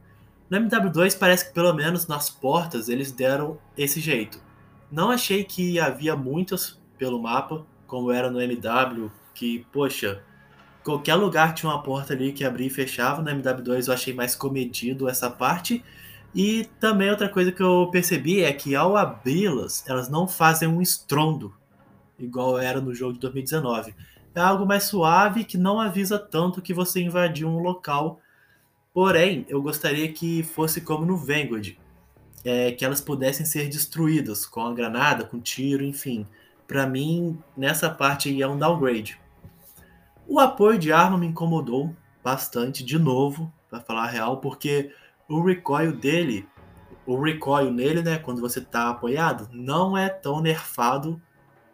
No 0.48 0.58
MW2 0.58 1.18
parece 1.18 1.48
que 1.48 1.54
pelo 1.54 1.74
menos 1.74 2.06
nas 2.06 2.30
portas 2.30 2.88
eles 2.88 3.12
deram 3.12 3.58
esse 3.76 4.00
jeito. 4.00 4.40
Não 4.90 5.10
achei 5.10 5.44
que 5.44 5.78
havia 5.80 6.14
muitas 6.14 6.80
pelo 6.96 7.20
mapa, 7.20 7.66
como 7.86 8.10
era 8.10 8.30
no 8.30 8.40
MW, 8.40 9.10
que, 9.34 9.66
poxa, 9.72 10.22
qualquer 10.84 11.14
lugar 11.14 11.54
tinha 11.54 11.72
uma 11.72 11.82
porta 11.82 12.12
ali 12.12 12.32
que 12.32 12.44
abria 12.44 12.66
e 12.66 12.70
fechava. 12.70 13.22
No 13.22 13.30
MW2 13.30 13.88
eu 13.88 13.94
achei 13.94 14.12
mais 14.12 14.36
comedido 14.36 15.08
essa 15.08 15.30
parte. 15.30 15.82
E 16.34 16.68
também 16.78 17.10
outra 17.10 17.28
coisa 17.28 17.50
que 17.50 17.62
eu 17.62 17.88
percebi 17.90 18.42
é 18.42 18.52
que 18.52 18.74
ao 18.74 18.96
abri-las, 18.96 19.84
elas 19.88 20.08
não 20.08 20.28
fazem 20.28 20.68
um 20.68 20.82
estrondo, 20.82 21.54
igual 22.18 22.58
era 22.58 22.80
no 22.80 22.92
jogo 22.92 23.14
de 23.14 23.20
2019. 23.20 23.94
É 24.34 24.40
algo 24.40 24.66
mais 24.66 24.84
suave 24.84 25.44
que 25.44 25.56
não 25.56 25.80
avisa 25.80 26.18
tanto 26.18 26.60
que 26.60 26.74
você 26.74 27.00
invadiu 27.00 27.48
um 27.48 27.60
local. 27.60 28.20
Porém, 28.92 29.46
eu 29.48 29.62
gostaria 29.62 30.12
que 30.12 30.42
fosse 30.42 30.80
como 30.80 31.06
no 31.06 31.16
Vanguard, 31.16 31.76
é, 32.44 32.72
que 32.72 32.84
elas 32.84 33.00
pudessem 33.00 33.46
ser 33.46 33.68
destruídas 33.68 34.44
com 34.44 34.60
a 34.60 34.74
granada, 34.74 35.24
com 35.24 35.40
tiro, 35.40 35.84
enfim. 35.84 36.26
Para 36.66 36.84
mim, 36.84 37.38
nessa 37.56 37.88
parte 37.88 38.28
aí 38.28 38.42
é 38.42 38.48
um 38.48 38.58
downgrade. 38.58 39.20
O 40.26 40.40
apoio 40.40 40.78
de 40.78 40.92
arma 40.92 41.18
me 41.18 41.26
incomodou 41.26 41.94
bastante, 42.22 42.82
de 42.82 42.98
novo, 42.98 43.52
para 43.68 43.80
falar 43.80 44.04
a 44.04 44.08
real, 44.08 44.38
porque 44.38 44.90
o 45.28 45.42
recoil 45.42 45.92
dele, 45.92 46.48
o 47.06 47.20
recoil 47.20 47.70
nele, 47.70 48.02
né, 48.02 48.18
quando 48.18 48.40
você 48.40 48.60
tá 48.60 48.88
apoiado, 48.88 49.48
não 49.52 49.96
é 49.96 50.08
tão 50.08 50.40
nerfado 50.40 51.20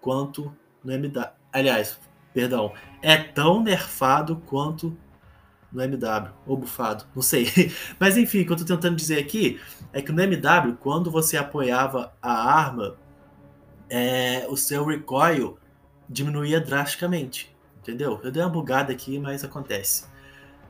quanto 0.00 0.52
no 0.83 0.92
MW. 0.92 1.30
Aliás, 1.52 2.00
perdão, 2.35 2.73
é 3.02 3.16
tão 3.16 3.62
nerfado 3.62 4.42
quanto 4.47 4.97
no 5.73 5.83
MW, 5.83 6.33
ou 6.47 6.57
bufado, 6.57 7.04
não 7.14 7.23
sei. 7.23 7.47
Mas 7.99 8.16
enfim, 8.16 8.40
o 8.40 8.47
que 8.47 8.52
eu 8.52 8.57
tô 8.57 8.64
tentando 8.64 8.97
dizer 8.97 9.21
aqui 9.21 9.61
é 9.92 10.02
que 10.02 10.11
no 10.11 10.21
MW, 10.21 10.76
quando 10.80 11.11
você 11.11 11.37
apoiava 11.37 12.12
a 12.21 12.33
arma, 12.33 12.97
é, 13.88 14.47
o 14.49 14.57
seu 14.57 14.85
recoil 14.85 15.59
diminuía 16.09 16.61
drasticamente, 16.61 17.54
entendeu? 17.80 18.20
Eu 18.22 18.30
dei 18.30 18.42
uma 18.42 18.49
bugada 18.49 18.92
aqui, 18.92 19.18
mas 19.18 19.44
acontece. 19.44 20.04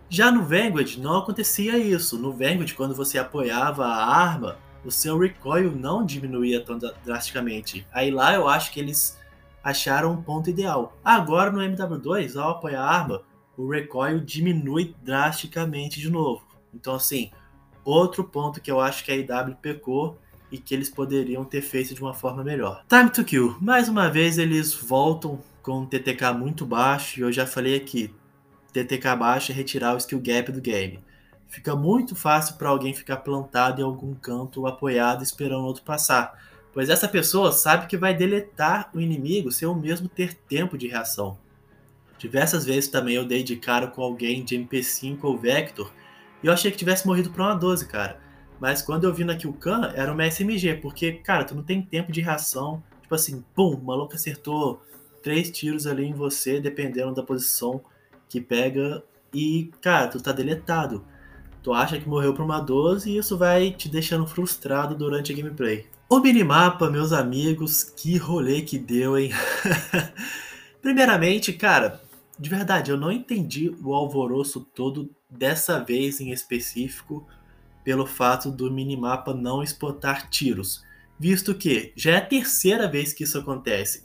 Já 0.08 0.30
no 0.30 0.42
Vanguard 0.42 0.96
não 0.96 1.18
acontecia 1.18 1.78
isso. 1.78 2.18
No 2.18 2.32
Vanguard, 2.32 2.72
quando 2.74 2.94
você 2.94 3.18
apoiava 3.18 3.86
a 3.86 4.04
arma, 4.04 4.58
o 4.84 4.90
seu 4.90 5.18
recoil 5.18 5.70
não 5.72 6.04
diminuía 6.04 6.64
tão 6.64 6.78
drasticamente. 7.04 7.86
Aí 7.92 8.10
lá 8.10 8.34
eu 8.34 8.48
acho 8.48 8.72
que 8.72 8.80
eles 8.80 9.18
acharam 9.62 10.12
um 10.12 10.22
ponto 10.22 10.50
ideal. 10.50 10.96
Agora 11.04 11.50
no 11.50 11.60
MW2, 11.60 12.36
ao 12.36 12.50
apoiar 12.50 12.82
a 12.82 12.90
arma, 12.90 13.22
o 13.56 13.70
recoil 13.70 14.20
diminui 14.20 14.94
drasticamente 15.02 16.00
de 16.00 16.10
novo. 16.10 16.42
Então 16.74 16.94
assim, 16.94 17.30
outro 17.84 18.24
ponto 18.24 18.60
que 18.60 18.70
eu 18.70 18.80
acho 18.80 19.04
que 19.04 19.12
a 19.12 19.16
IW 19.16 19.56
pecou 19.60 20.18
e 20.50 20.58
que 20.58 20.74
eles 20.74 20.90
poderiam 20.90 21.44
ter 21.44 21.60
feito 21.60 21.94
de 21.94 22.00
uma 22.02 22.14
forma 22.14 22.42
melhor. 22.42 22.84
Time 22.88 23.10
to 23.10 23.22
Kill. 23.22 23.56
Mais 23.60 23.88
uma 23.88 24.10
vez 24.10 24.38
eles 24.38 24.74
voltam 24.74 25.38
com 25.62 25.86
TTK 25.86 26.32
muito 26.32 26.64
baixo 26.64 27.20
e 27.20 27.22
eu 27.22 27.32
já 27.32 27.46
falei 27.46 27.76
aqui, 27.76 28.14
TTK 28.72 29.16
baixo 29.18 29.52
é 29.52 29.54
retirar 29.54 29.94
o 29.94 29.98
skill 29.98 30.20
gap 30.20 30.52
do 30.52 30.60
game. 30.60 31.00
Fica 31.48 31.74
muito 31.74 32.14
fácil 32.14 32.56
para 32.56 32.68
alguém 32.68 32.94
ficar 32.94 33.18
plantado 33.18 33.80
em 33.80 33.84
algum 33.84 34.14
canto 34.14 34.66
apoiado 34.66 35.22
esperando 35.22 35.64
outro 35.64 35.82
passar, 35.82 36.38
pois 36.72 36.88
essa 36.88 37.08
pessoa 37.08 37.50
sabe 37.52 37.86
que 37.86 37.96
vai 37.96 38.14
deletar 38.14 38.90
o 38.94 39.00
inimigo 39.00 39.50
sem 39.50 39.66
o 39.66 39.74
mesmo 39.74 40.08
ter 40.08 40.34
tempo 40.34 40.78
de 40.78 40.86
reação. 40.86 41.36
Diversas 42.18 42.64
vezes 42.64 42.88
também 42.88 43.16
eu 43.16 43.24
dei 43.24 43.42
de 43.42 43.56
cara 43.56 43.86
com 43.86 44.02
alguém 44.02 44.44
de 44.44 44.56
MP5 44.56 45.18
ou 45.22 45.38
Vector 45.38 45.90
e 46.42 46.46
eu 46.46 46.52
achei 46.52 46.70
que 46.70 46.76
tivesse 46.76 47.06
morrido 47.06 47.30
para 47.30 47.44
uma 47.44 47.54
12, 47.54 47.86
cara. 47.86 48.20
Mas 48.60 48.82
quando 48.82 49.04
eu 49.04 49.14
vi 49.14 49.24
na 49.24 49.36
Khan, 49.36 49.92
era 49.94 50.12
uma 50.12 50.26
SMG, 50.26 50.74
porque, 50.74 51.12
cara, 51.12 51.44
tu 51.44 51.54
não 51.54 51.62
tem 51.62 51.80
tempo 51.80 52.12
de 52.12 52.20
reação. 52.20 52.82
Tipo 53.00 53.14
assim, 53.14 53.42
pum, 53.54 53.74
o 53.74 53.82
maluco 53.82 54.14
acertou 54.14 54.82
três 55.22 55.50
tiros 55.50 55.86
ali 55.86 56.04
em 56.04 56.12
você, 56.12 56.60
dependendo 56.60 57.14
da 57.14 57.22
posição 57.22 57.80
que 58.28 58.40
pega. 58.40 59.02
E, 59.32 59.70
cara, 59.80 60.08
tu 60.08 60.20
tá 60.20 60.32
deletado. 60.32 61.04
Tu 61.62 61.72
acha 61.72 61.98
que 61.98 62.08
morreu 62.08 62.32
por 62.32 62.44
uma 62.44 62.60
12 62.60 63.10
e 63.10 63.18
isso 63.18 63.36
vai 63.36 63.70
te 63.70 63.88
deixando 63.88 64.26
frustrado 64.26 64.94
durante 64.94 65.32
a 65.32 65.36
gameplay. 65.36 65.86
O 66.08 66.18
minimapa, 66.18 66.90
meus 66.90 67.12
amigos, 67.12 67.84
que 67.84 68.16
rolê 68.16 68.62
que 68.62 68.78
deu, 68.78 69.16
hein? 69.16 69.30
Primeiramente, 70.82 71.52
cara, 71.52 72.00
de 72.38 72.48
verdade, 72.48 72.90
eu 72.90 72.96
não 72.96 73.12
entendi 73.12 73.70
o 73.84 73.94
alvoroço 73.94 74.66
todo 74.74 75.10
dessa 75.28 75.78
vez 75.78 76.20
em 76.20 76.32
específico 76.32 77.26
pelo 77.84 78.06
fato 78.06 78.50
do 78.50 78.70
minimapa 78.70 79.34
não 79.34 79.62
exportar 79.62 80.28
tiros, 80.28 80.82
visto 81.18 81.54
que 81.54 81.92
já 81.94 82.12
é 82.12 82.16
a 82.16 82.26
terceira 82.26 82.88
vez 82.88 83.12
que 83.12 83.24
isso 83.24 83.38
acontece. 83.38 84.04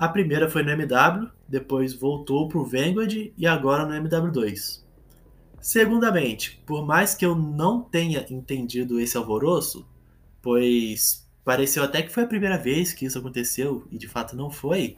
A 0.00 0.08
primeira 0.08 0.48
foi 0.48 0.62
no 0.62 0.70
MW, 0.70 1.28
depois 1.46 1.92
voltou 1.92 2.48
para 2.48 2.56
o 2.56 2.64
Vanguard 2.64 3.12
e 3.36 3.46
agora 3.46 3.84
no 3.84 4.08
MW2. 4.08 4.82
Segundamente, 5.60 6.58
por 6.64 6.86
mais 6.86 7.14
que 7.14 7.26
eu 7.26 7.36
não 7.36 7.82
tenha 7.82 8.24
entendido 8.30 8.98
esse 8.98 9.18
alvoroço, 9.18 9.86
pois 10.40 11.28
pareceu 11.44 11.84
até 11.84 12.00
que 12.00 12.08
foi 12.08 12.22
a 12.22 12.26
primeira 12.26 12.56
vez 12.56 12.94
que 12.94 13.04
isso 13.04 13.18
aconteceu 13.18 13.86
e 13.90 13.98
de 13.98 14.08
fato 14.08 14.34
não 14.34 14.50
foi, 14.50 14.96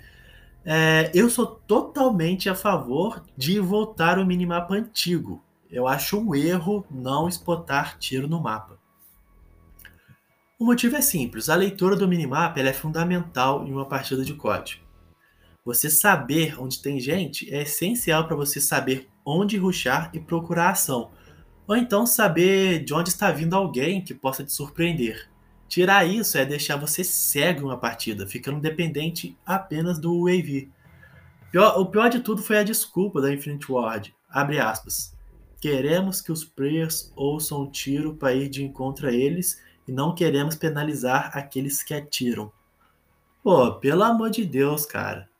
é, 0.64 1.10
eu 1.12 1.28
sou 1.28 1.46
totalmente 1.46 2.48
a 2.48 2.54
favor 2.54 3.24
de 3.36 3.58
voltar 3.58 4.18
ao 4.18 4.24
minimapa 4.24 4.72
antigo, 4.74 5.42
eu 5.68 5.88
acho 5.88 6.16
um 6.16 6.32
erro 6.32 6.86
não 6.88 7.28
spotar 7.28 7.98
tiro 7.98 8.28
no 8.28 8.40
mapa. 8.40 8.78
O 10.60 10.64
motivo 10.64 10.94
é 10.94 11.00
simples, 11.00 11.48
a 11.48 11.56
leitura 11.56 11.96
do 11.96 12.06
minimapa 12.06 12.60
é 12.60 12.72
fundamental 12.72 13.66
em 13.66 13.72
uma 13.72 13.84
partida 13.84 14.24
de 14.24 14.34
COD. 14.34 14.81
Você 15.64 15.88
saber 15.88 16.60
onde 16.60 16.82
tem 16.82 16.98
gente 16.98 17.52
é 17.54 17.62
essencial 17.62 18.26
para 18.26 18.34
você 18.34 18.60
saber 18.60 19.08
onde 19.24 19.56
ruxar 19.56 20.10
e 20.12 20.18
procurar 20.18 20.70
ação, 20.70 21.12
ou 21.68 21.76
então 21.76 22.04
saber 22.04 22.84
de 22.84 22.92
onde 22.92 23.10
está 23.10 23.30
vindo 23.30 23.54
alguém 23.54 24.02
que 24.02 24.12
possa 24.12 24.42
te 24.42 24.52
surpreender. 24.52 25.30
Tirar 25.68 26.04
isso 26.04 26.36
é 26.36 26.44
deixar 26.44 26.76
você 26.76 27.04
cego 27.04 27.60
em 27.60 27.64
uma 27.64 27.78
partida, 27.78 28.26
ficando 28.26 28.60
dependente 28.60 29.38
apenas 29.46 29.98
do 29.98 30.12
UAV. 30.12 30.68
O 31.78 31.86
pior 31.86 32.10
de 32.10 32.20
tudo 32.20 32.42
foi 32.42 32.58
a 32.58 32.64
desculpa 32.64 33.20
da 33.20 33.32
Infinite 33.32 33.70
Ward, 33.70 34.14
abre 34.28 34.58
aspas. 34.58 35.16
Queremos 35.60 36.20
que 36.20 36.32
os 36.32 36.44
players 36.44 37.12
ouçam 37.14 37.62
o 37.62 37.70
tiro 37.70 38.16
para 38.16 38.34
ir 38.34 38.48
de 38.48 38.64
encontro 38.64 39.06
a 39.06 39.12
eles 39.12 39.62
e 39.86 39.92
não 39.92 40.14
queremos 40.14 40.56
penalizar 40.56 41.30
aqueles 41.32 41.84
que 41.84 41.94
atiram. 41.94 42.50
Pô, 43.44 43.72
pelo 43.74 44.02
amor 44.02 44.30
de 44.30 44.44
Deus, 44.44 44.84
cara. 44.84 45.30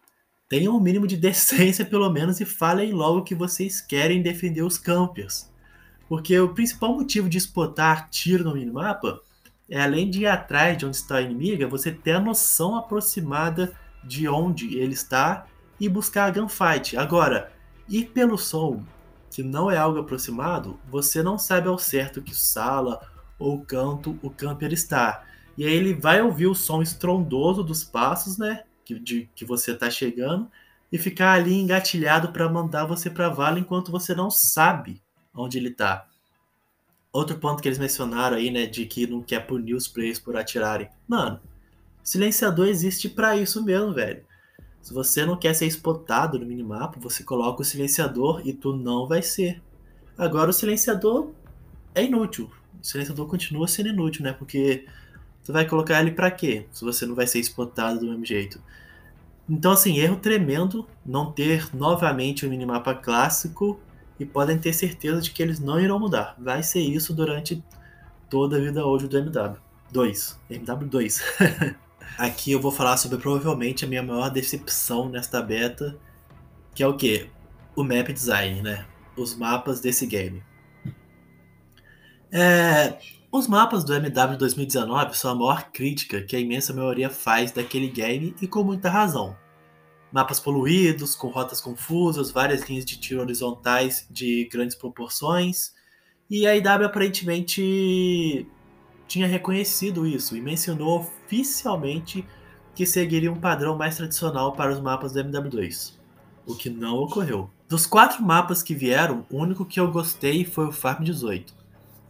Tenham 0.53 0.77
um 0.77 0.81
mínimo 0.81 1.07
de 1.07 1.17
decência 1.17 1.83
pelo 1.83 2.11
menos 2.11 2.39
e 2.39 2.45
falem 2.45 2.93
logo 2.93 3.23
que 3.23 3.35
vocês 3.35 3.81
querem 3.81 4.21
defender 4.21 4.61
os 4.61 4.77
campers. 4.77 5.51
Porque 6.07 6.39
o 6.39 6.53
principal 6.53 6.95
motivo 6.95 7.27
de 7.27 7.39
spotar 7.39 8.11
tiro 8.11 8.45
no 8.45 8.53
minimapa 8.53 9.23
é 9.67 9.81
além 9.81 10.11
de 10.11 10.21
ir 10.21 10.27
atrás 10.27 10.77
de 10.77 10.85
onde 10.85 10.97
está 10.97 11.17
a 11.17 11.23
inimiga, 11.23 11.67
você 11.67 11.91
ter 11.91 12.13
a 12.13 12.21
noção 12.21 12.77
aproximada 12.77 13.73
de 14.05 14.29
onde 14.29 14.77
ele 14.77 14.93
está 14.93 15.47
e 15.81 15.89
buscar 15.89 16.27
a 16.27 16.31
gunfight. 16.31 16.99
Agora, 16.99 17.51
ir 17.89 18.11
pelo 18.11 18.37
som 18.37 18.85
que 19.31 19.43
não 19.43 19.71
é 19.71 19.79
algo 19.79 20.01
aproximado, 20.01 20.79
você 20.87 21.23
não 21.23 21.39
sabe 21.39 21.69
ao 21.69 21.79
certo 21.79 22.21
que 22.21 22.37
sala 22.37 23.01
ou 23.39 23.59
canto 23.65 24.19
o 24.23 24.29
camper 24.29 24.71
está. 24.71 25.25
E 25.57 25.65
aí 25.65 25.73
ele 25.73 25.95
vai 25.95 26.21
ouvir 26.21 26.47
o 26.47 26.55
som 26.55 26.83
estrondoso 26.83 27.65
dos 27.65 27.83
passos, 27.83 28.37
né? 28.37 28.65
Que, 28.95 29.01
de, 29.01 29.31
que 29.35 29.45
você 29.45 29.73
está 29.73 29.91
chegando, 29.91 30.51
e 30.91 30.99
ficar 30.99 31.33
ali 31.33 31.55
engatilhado 31.55 32.33
para 32.33 32.49
mandar 32.49 32.85
você 32.85 33.09
para 33.09 33.31
vala 33.31 33.59
enquanto 33.59 33.91
você 33.91 34.15
não 34.15 34.31
sabe 34.31 35.03
onde 35.35 35.57
ele 35.57 35.69
está. 35.69 36.07
Outro 37.11 37.39
ponto 37.39 37.63
que 37.63 37.69
eles 37.69 37.79
mencionaram 37.79 38.37
aí, 38.37 38.51
né, 38.51 38.67
de 38.67 38.85
que 38.87 39.07
não 39.07 39.23
quer 39.23 39.47
punir 39.47 39.75
os 39.75 39.89
players 39.89 40.19
por 40.19 40.37
atirarem. 40.37 40.89
Mano, 41.09 41.41
silenciador 42.03 42.69
existe 42.69 43.09
para 43.09 43.37
isso 43.37 43.65
mesmo, 43.65 43.93
velho. 43.93 44.25
Se 44.83 44.93
você 44.93 45.25
não 45.25 45.37
quer 45.37 45.55
ser 45.55 45.67
spotado 45.67 46.39
no 46.39 46.45
minimapa, 46.45 46.99
você 47.01 47.23
coloca 47.23 47.63
o 47.63 47.65
silenciador 47.65 48.43
e 48.45 48.53
tu 48.53 48.77
não 48.77 49.07
vai 49.07 49.23
ser. 49.23 49.63
Agora 50.19 50.51
o 50.51 50.53
silenciador 50.53 51.31
é 51.95 52.05
inútil. 52.05 52.51
O 52.81 52.85
silenciador 52.85 53.27
continua 53.27 53.69
sendo 53.69 53.91
inútil, 53.91 54.25
né? 54.25 54.33
Porque 54.33 54.87
tu 55.45 55.53
vai 55.53 55.67
colocar 55.67 56.01
ele 56.01 56.13
para 56.13 56.31
quê? 56.31 56.67
Se 56.73 56.85
você 56.85 57.07
não 57.07 57.15
vai 57.15 57.27
ser 57.27 57.41
spotado 57.41 58.01
do 58.01 58.07
mesmo 58.07 58.25
jeito. 58.25 58.61
Então, 59.49 59.73
assim, 59.73 59.99
erro 59.99 60.17
tremendo 60.17 60.87
não 61.05 61.33
ter 61.33 61.69
novamente 61.75 62.45
o 62.45 62.49
um 62.49 62.51
minimapa 62.51 62.95
clássico 62.95 63.79
e 64.19 64.25
podem 64.25 64.59
ter 64.59 64.73
certeza 64.73 65.21
de 65.21 65.31
que 65.31 65.43
eles 65.43 65.59
não 65.59 65.81
irão 65.81 65.99
mudar. 65.99 66.37
Vai 66.39 66.63
ser 66.63 66.81
isso 66.81 67.13
durante 67.13 67.63
toda 68.31 68.57
a 68.57 68.61
vida 68.61 68.87
hoje 68.87 69.09
do 69.09 69.19
MW. 69.19 69.57
2. 69.93 70.41
MW2. 70.51 71.77
Aqui 72.17 72.53
eu 72.53 72.61
vou 72.61 72.73
falar 72.73 72.97
sobre 72.97 73.19
provavelmente 73.19 73.85
a 73.85 73.89
minha 73.89 74.03
maior 74.03 74.31
decepção 74.31 75.09
nesta 75.09 75.43
beta, 75.43 75.97
que 76.75 76.83
é 76.83 76.87
o 76.87 76.97
que? 76.97 77.29
O 77.77 77.83
map 77.83 78.09
design, 78.09 78.63
né? 78.63 78.87
Os 79.17 79.35
mapas 79.35 79.81
desse 79.81 80.07
game. 80.07 80.43
É, 82.31 82.99
os 83.33 83.49
mapas 83.49 83.83
do 83.83 83.95
MW 83.95 84.37
2019 84.37 85.17
são 85.17 85.31
a 85.31 85.35
maior 85.35 85.71
crítica 85.73 86.21
que 86.21 86.37
a 86.37 86.39
imensa 86.39 86.75
maioria 86.75 87.09
faz 87.09 87.51
daquele 87.51 87.89
game 87.89 88.37
e 88.43 88.47
com 88.47 88.63
muita 88.63 88.91
razão. 88.91 89.35
Mapas 90.13 90.39
poluídos, 90.39 91.17
com 91.17 91.29
rotas 91.29 91.59
confusas, 91.59 92.31
várias 92.31 92.69
linhas 92.69 92.85
de 92.85 93.01
tiro 93.01 93.23
horizontais 93.23 94.07
de 94.11 94.47
grandes 94.53 94.77
proporções. 94.77 95.73
E 96.29 96.47
a 96.47 96.55
IW 96.55 96.85
aparentemente 96.85 98.47
tinha 99.09 99.27
reconhecido 99.27 100.07
isso 100.07 100.37
e 100.37 100.41
mencionou 100.43 101.01
oficialmente 101.01 102.29
que 102.75 102.85
seguiria 102.85 103.33
um 103.33 103.41
padrão 103.41 103.79
mais 103.79 103.97
tradicional 103.97 104.53
para 104.53 104.73
os 104.73 104.81
mapas 104.81 105.13
do 105.13 105.21
MW2, 105.21 105.95
o 106.47 106.55
que 106.55 106.69
não 106.69 106.97
ocorreu. 106.97 107.49
Dos 107.67 107.87
quatro 107.87 108.23
mapas 108.23 108.63
que 108.63 108.75
vieram, 108.75 109.25
o 109.31 109.39
único 109.39 109.65
que 109.65 109.81
eu 109.81 109.91
gostei 109.91 110.45
foi 110.45 110.67
o 110.67 110.73
Farm 110.73 111.03
18. 111.03 111.62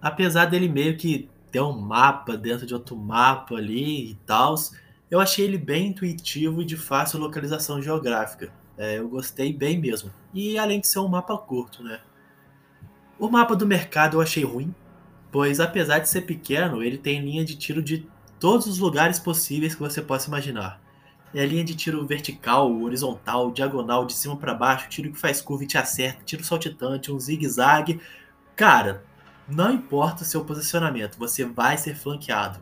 Apesar 0.02 0.46
dele 0.46 0.68
meio 0.68 0.96
que 0.96 1.30
ter 1.52 1.60
um 1.60 1.78
mapa 1.78 2.36
dentro 2.36 2.66
de 2.66 2.74
outro 2.74 2.96
mapa 2.96 3.54
ali 3.54 4.10
e 4.10 4.14
tal, 4.26 4.56
eu 5.08 5.20
achei 5.20 5.44
ele 5.44 5.58
bem 5.58 5.88
intuitivo 5.88 6.62
e 6.62 6.64
de 6.64 6.76
fácil 6.76 7.20
localização 7.20 7.80
geográfica. 7.80 8.52
É, 8.76 8.98
eu 8.98 9.08
gostei 9.08 9.52
bem 9.52 9.78
mesmo. 9.78 10.10
E 10.34 10.58
além 10.58 10.80
de 10.80 10.88
ser 10.88 10.98
um 10.98 11.06
mapa 11.06 11.38
curto, 11.38 11.84
né? 11.84 12.00
O 13.18 13.28
mapa 13.28 13.54
do 13.54 13.66
mercado 13.66 14.16
eu 14.16 14.20
achei 14.20 14.42
ruim, 14.42 14.74
pois 15.30 15.60
apesar 15.60 16.00
de 16.00 16.08
ser 16.08 16.22
pequeno, 16.22 16.82
ele 16.82 16.98
tem 16.98 17.20
linha 17.20 17.44
de 17.44 17.54
tiro 17.54 17.80
de 17.80 18.04
todos 18.40 18.66
os 18.66 18.78
lugares 18.78 19.20
possíveis 19.20 19.74
que 19.74 19.80
você 19.80 20.02
possa 20.02 20.26
imaginar. 20.26 20.82
É 21.32 21.46
linha 21.46 21.62
de 21.62 21.76
tiro 21.76 22.04
vertical, 22.04 22.74
horizontal, 22.82 23.52
diagonal, 23.52 24.04
de 24.04 24.14
cima 24.14 24.36
para 24.36 24.52
baixo, 24.52 24.88
tiro 24.88 25.12
que 25.12 25.18
faz 25.18 25.40
curva 25.40 25.62
e 25.62 25.66
te 25.66 25.78
acerta, 25.78 26.24
tiro 26.24 26.42
saltitante, 26.42 27.12
um 27.12 27.20
zigue-zague. 27.20 28.00
Cara, 28.56 29.04
não 29.48 29.72
importa 29.72 30.22
o 30.22 30.26
seu 30.26 30.44
posicionamento, 30.44 31.18
você 31.18 31.44
vai 31.44 31.76
ser 31.76 31.94
flanqueado. 31.94 32.60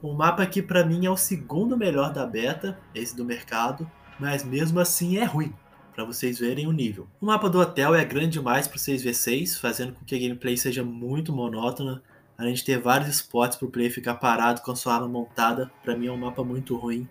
O 0.00 0.12
mapa 0.12 0.42
aqui 0.42 0.62
para 0.62 0.84
mim 0.84 1.06
é 1.06 1.10
o 1.10 1.16
segundo 1.16 1.76
melhor 1.76 2.12
da 2.12 2.24
beta, 2.24 2.78
esse 2.94 3.16
do 3.16 3.24
mercado, 3.24 3.90
mas 4.18 4.44
mesmo 4.44 4.78
assim 4.78 5.18
é 5.18 5.24
ruim. 5.24 5.52
para 5.94 6.04
vocês 6.04 6.38
verem 6.38 6.68
o 6.68 6.72
nível. 6.72 7.08
O 7.20 7.26
mapa 7.26 7.50
do 7.50 7.58
hotel 7.58 7.92
é 7.92 8.04
grande 8.04 8.38
demais 8.38 8.68
para 8.68 8.78
6v6, 8.78 9.58
fazendo 9.58 9.94
com 9.94 10.04
que 10.04 10.14
a 10.14 10.18
gameplay 10.18 10.56
seja 10.56 10.84
muito 10.84 11.32
monótona, 11.32 12.00
além 12.38 12.54
de 12.54 12.62
ter 12.62 12.78
vários 12.78 13.08
spots 13.08 13.56
para 13.56 13.66
o 13.66 13.70
player 13.70 13.92
ficar 13.92 14.14
parado 14.14 14.60
com 14.60 14.70
a 14.70 14.76
sua 14.76 14.94
arma 14.94 15.08
montada, 15.08 15.68
para 15.82 15.96
mim 15.96 16.06
é 16.06 16.12
um 16.12 16.16
mapa 16.16 16.44
muito 16.44 16.76
ruim. 16.76 17.08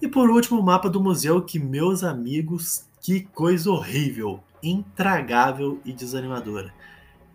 E 0.00 0.06
por 0.06 0.30
último, 0.30 0.60
o 0.60 0.62
mapa 0.62 0.88
do 0.88 1.02
museu, 1.02 1.42
que 1.42 1.58
meus 1.58 2.04
amigos, 2.04 2.86
que 3.00 3.22
coisa 3.22 3.68
horrível, 3.68 4.38
intragável 4.62 5.80
e 5.84 5.92
desanimadora. 5.92 6.72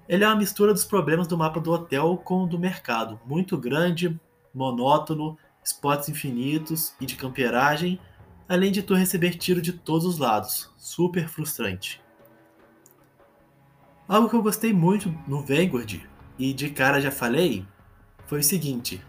Ele 0.07 0.23
é 0.23 0.27
uma 0.27 0.35
mistura 0.35 0.73
dos 0.73 0.85
problemas 0.85 1.27
do 1.27 1.37
mapa 1.37 1.59
do 1.59 1.71
hotel 1.71 2.17
com 2.23 2.43
o 2.43 2.47
do 2.47 2.57
mercado, 2.57 3.19
muito 3.25 3.57
grande, 3.57 4.19
monótono, 4.53 5.37
spots 5.63 6.07
infinitos 6.07 6.93
e 6.99 7.05
de 7.05 7.15
camperagem, 7.15 7.99
além 8.47 8.71
de 8.71 8.81
tu 8.81 8.93
receber 8.93 9.35
tiro 9.35 9.61
de 9.61 9.73
todos 9.73 10.05
os 10.05 10.17
lados. 10.17 10.71
Super 10.77 11.27
frustrante. 11.27 12.01
Algo 14.07 14.29
que 14.29 14.35
eu 14.35 14.41
gostei 14.41 14.71
muito 14.71 15.13
no 15.27 15.41
Vanguard, 15.41 16.01
e 16.39 16.53
de 16.53 16.69
cara 16.69 17.01
já 17.01 17.11
falei, 17.11 17.65
foi 18.25 18.39
o 18.39 18.43
seguinte. 18.43 19.03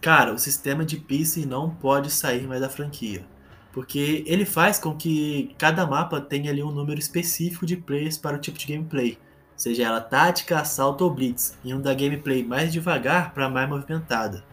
Cara, 0.00 0.32
o 0.32 0.38
sistema 0.38 0.84
de 0.84 0.96
PC 0.96 1.44
não 1.44 1.70
pode 1.70 2.10
sair 2.10 2.46
mais 2.46 2.60
da 2.60 2.68
franquia. 2.68 3.24
Porque 3.72 4.24
ele 4.26 4.44
faz 4.44 4.78
com 4.78 4.96
que 4.96 5.54
cada 5.58 5.86
mapa 5.86 6.20
tenha 6.20 6.50
ali 6.50 6.62
um 6.62 6.72
número 6.72 6.98
específico 6.98 7.66
de 7.66 7.76
players 7.76 8.16
para 8.16 8.36
o 8.36 8.40
tipo 8.40 8.58
de 8.58 8.66
gameplay. 8.66 9.18
Seja 9.58 9.86
ela 9.86 10.00
tática, 10.00 10.60
assalto 10.60 11.02
ou 11.02 11.10
blitz, 11.10 11.58
indo 11.64 11.82
da 11.82 11.92
gameplay 11.92 12.44
mais 12.44 12.72
devagar 12.72 13.34
para 13.34 13.50
mais 13.50 13.68
movimentada. 13.68 14.44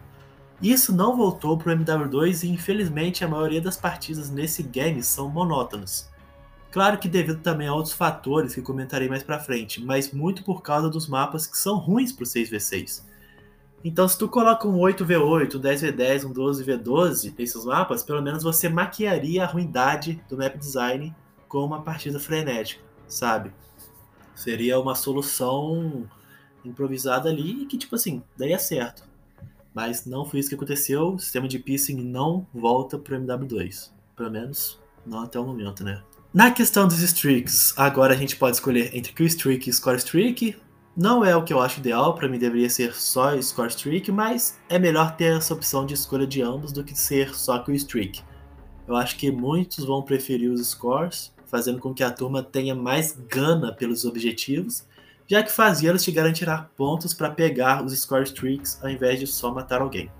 Isso 0.60 0.92
não 0.92 1.16
voltou 1.16 1.56
para 1.56 1.72
o 1.72 1.76
MW2 1.76 2.42
e 2.42 2.48
infelizmente 2.48 3.24
a 3.24 3.28
maioria 3.28 3.60
das 3.60 3.76
partidas 3.76 4.30
nesse 4.30 4.64
game 4.64 5.00
são 5.04 5.30
monótonas. 5.30 6.10
Claro 6.72 6.98
que 6.98 7.08
devido 7.08 7.40
também 7.40 7.68
a 7.68 7.74
outros 7.74 7.94
fatores 7.94 8.52
que 8.52 8.60
comentarei 8.60 9.08
mais 9.08 9.22
pra 9.22 9.38
frente, 9.38 9.80
mas 9.80 10.12
muito 10.12 10.42
por 10.42 10.60
causa 10.60 10.90
dos 10.90 11.06
mapas 11.06 11.46
que 11.46 11.56
são 11.56 11.76
ruins 11.76 12.10
pro 12.10 12.26
6v6. 12.26 13.04
Então 13.84 14.08
se 14.08 14.18
tu 14.18 14.28
coloca 14.28 14.66
um 14.66 14.76
8v8, 14.78 15.54
um 15.54 15.60
10v10, 15.60 16.24
um 16.24 16.34
12v12 16.34 17.32
nesses 17.38 17.64
mapas, 17.64 18.02
pelo 18.02 18.20
menos 18.20 18.42
você 18.42 18.68
maquiaria 18.68 19.44
a 19.44 19.46
ruindade 19.46 20.20
do 20.28 20.36
map 20.36 20.56
design 20.58 21.14
com 21.46 21.58
uma 21.64 21.82
partida 21.82 22.18
frenética, 22.18 22.82
sabe? 23.06 23.52
Seria 24.36 24.78
uma 24.78 24.94
solução 24.94 26.08
improvisada 26.64 27.28
ali 27.28 27.62
e 27.62 27.66
que, 27.66 27.76
tipo 27.76 27.96
assim, 27.96 28.22
daria 28.36 28.58
certo. 28.58 29.02
Mas 29.74 30.06
não 30.06 30.24
foi 30.24 30.40
isso 30.40 30.48
que 30.48 30.54
aconteceu. 30.54 31.14
O 31.14 31.18
sistema 31.18 31.48
de 31.48 31.58
pissing 31.58 31.96
não 31.96 32.46
volta 32.54 32.98
pro 32.98 33.18
MW2. 33.18 33.90
Pelo 34.14 34.30
menos 34.30 34.78
não 35.04 35.20
até 35.20 35.40
o 35.40 35.44
momento, 35.44 35.82
né? 35.82 36.02
Na 36.32 36.50
questão 36.50 36.86
dos 36.86 37.00
streaks, 37.00 37.72
agora 37.78 38.12
a 38.12 38.16
gente 38.16 38.36
pode 38.36 38.56
escolher 38.56 38.94
entre 38.94 39.12
kill 39.12 39.26
streak 39.26 39.70
e 39.70 39.72
score 39.72 39.96
streak. 39.96 40.56
Não 40.96 41.24
é 41.24 41.34
o 41.36 41.42
que 41.42 41.52
eu 41.52 41.60
acho 41.60 41.80
ideal, 41.80 42.14
para 42.14 42.28
mim 42.28 42.38
deveria 42.38 42.68
ser 42.68 42.94
só 42.94 43.40
score 43.40 43.68
streak, 43.68 44.10
mas 44.10 44.58
é 44.68 44.78
melhor 44.78 45.16
ter 45.16 45.36
essa 45.36 45.54
opção 45.54 45.86
de 45.86 45.94
escolha 45.94 46.26
de 46.26 46.42
ambos 46.42 46.72
do 46.72 46.84
que 46.84 46.98
ser 46.98 47.34
só 47.34 47.58
kill 47.58 47.74
streak. 47.74 48.22
Eu 48.88 48.96
acho 48.96 49.16
que 49.16 49.30
muitos 49.30 49.84
vão 49.84 50.02
preferir 50.02 50.50
os 50.50 50.66
scores, 50.68 51.34
fazendo 51.46 51.78
com 51.78 51.94
que 51.94 52.02
a 52.02 52.10
turma 52.10 52.42
tenha 52.42 52.74
mais 52.74 53.12
gana 53.28 53.72
pelos 53.72 54.04
objetivos 54.04 54.86
já 55.28 55.42
que 55.42 55.50
fazia-los 55.50 56.04
te 56.04 56.12
garantirá 56.12 56.70
pontos 56.76 57.12
para 57.12 57.30
pegar 57.30 57.84
os 57.84 57.98
score 57.98 58.22
streaks 58.22 58.78
ao 58.82 58.88
invés 58.88 59.18
de 59.18 59.26
só 59.26 59.52
matar 59.52 59.82
alguém. 59.82 60.10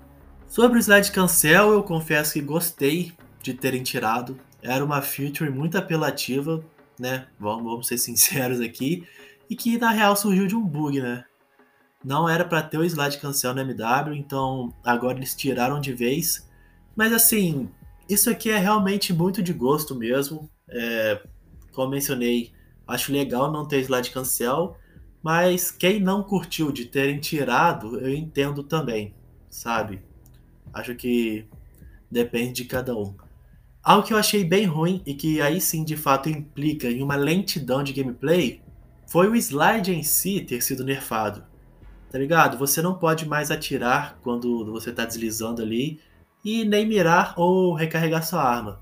Sobre 0.47 0.77
o 0.77 0.81
slide 0.81 1.11
cancel, 1.11 1.71
eu 1.71 1.83
confesso 1.83 2.33
que 2.33 2.41
gostei 2.41 3.13
de 3.41 3.53
terem 3.53 3.83
tirado. 3.83 4.37
Era 4.61 4.83
uma 4.83 5.01
feature 5.01 5.49
muito 5.49 5.77
apelativa, 5.77 6.63
né? 6.99 7.27
Vamos, 7.39 7.63
vamos 7.63 7.87
ser 7.87 7.97
sinceros 7.99 8.59
aqui. 8.59 9.07
E 9.49 9.55
que 9.55 9.77
na 9.77 9.91
real 9.91 10.15
surgiu 10.15 10.45
de 10.45 10.55
um 10.55 10.65
bug, 10.65 10.99
né? 11.01 11.23
Não 12.03 12.27
era 12.27 12.43
para 12.43 12.61
ter 12.61 12.77
o 12.77 12.83
slide 12.83 13.17
cancel 13.17 13.53
no 13.53 13.61
MW, 13.61 14.13
então 14.13 14.73
agora 14.83 15.17
eles 15.17 15.35
tiraram 15.35 15.79
de 15.79 15.93
vez. 15.93 16.47
Mas 16.95 17.13
assim, 17.13 17.69
isso 18.09 18.29
aqui 18.29 18.49
é 18.49 18.57
realmente 18.57 19.13
muito 19.13 19.41
de 19.41 19.53
gosto 19.53 19.95
mesmo. 19.95 20.49
É, 20.69 21.21
como 21.73 21.91
mencionei, 21.91 22.51
acho 22.87 23.11
legal 23.11 23.51
não 23.51 23.67
ter 23.67 23.79
slide 23.81 24.11
cancel. 24.11 24.77
Mas 25.21 25.71
quem 25.71 25.99
não 25.99 26.23
curtiu 26.23 26.71
de 26.71 26.85
terem 26.85 27.19
tirado, 27.19 27.99
eu 27.99 28.13
entendo 28.13 28.63
também, 28.63 29.13
sabe? 29.49 30.01
Acho 30.73 30.95
que 30.95 31.45
depende 32.09 32.63
de 32.63 32.65
cada 32.65 32.95
um. 32.95 33.15
Algo 33.83 34.05
que 34.05 34.13
eu 34.13 34.17
achei 34.17 34.43
bem 34.43 34.65
ruim 34.65 35.01
e 35.05 35.13
que 35.13 35.41
aí 35.41 35.59
sim 35.61 35.83
de 35.83 35.95
fato 35.95 36.29
implica 36.29 36.87
em 36.87 37.01
uma 37.01 37.15
lentidão 37.15 37.83
de 37.83 37.93
gameplay 37.93 38.61
foi 39.07 39.29
o 39.29 39.35
slide 39.35 39.93
em 39.93 40.03
si 40.03 40.41
ter 40.41 40.61
sido 40.61 40.83
nerfado. 40.83 41.43
Tá 42.11 42.17
ligado? 42.17 42.57
Você 42.57 42.81
não 42.81 42.95
pode 42.95 43.27
mais 43.27 43.51
atirar 43.51 44.19
quando 44.21 44.65
você 44.71 44.91
tá 44.91 45.05
deslizando 45.05 45.61
ali 45.61 45.99
e 46.43 46.63
nem 46.65 46.85
mirar 46.85 47.33
ou 47.37 47.73
recarregar 47.73 48.25
sua 48.25 48.43
arma. 48.43 48.81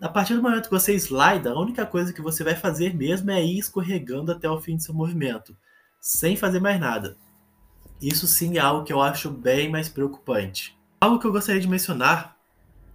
A 0.00 0.08
partir 0.08 0.34
do 0.34 0.42
momento 0.42 0.64
que 0.64 0.70
você 0.70 0.94
slida, 0.94 1.50
a 1.50 1.60
única 1.60 1.84
coisa 1.84 2.12
que 2.12 2.22
você 2.22 2.44
vai 2.44 2.54
fazer 2.54 2.94
mesmo 2.94 3.30
é 3.32 3.44
ir 3.44 3.58
escorregando 3.58 4.30
até 4.30 4.48
o 4.48 4.60
fim 4.60 4.76
do 4.76 4.82
seu 4.82 4.94
movimento 4.94 5.56
sem 6.00 6.36
fazer 6.36 6.60
mais 6.60 6.78
nada. 6.78 7.16
Isso 8.00 8.26
sim 8.26 8.56
é 8.56 8.60
algo 8.60 8.84
que 8.84 8.92
eu 8.92 9.02
acho 9.02 9.30
bem 9.30 9.68
mais 9.68 9.88
preocupante. 9.88 10.78
Algo 11.00 11.18
que 11.18 11.26
eu 11.26 11.32
gostaria 11.32 11.60
de 11.60 11.68
mencionar, 11.68 12.36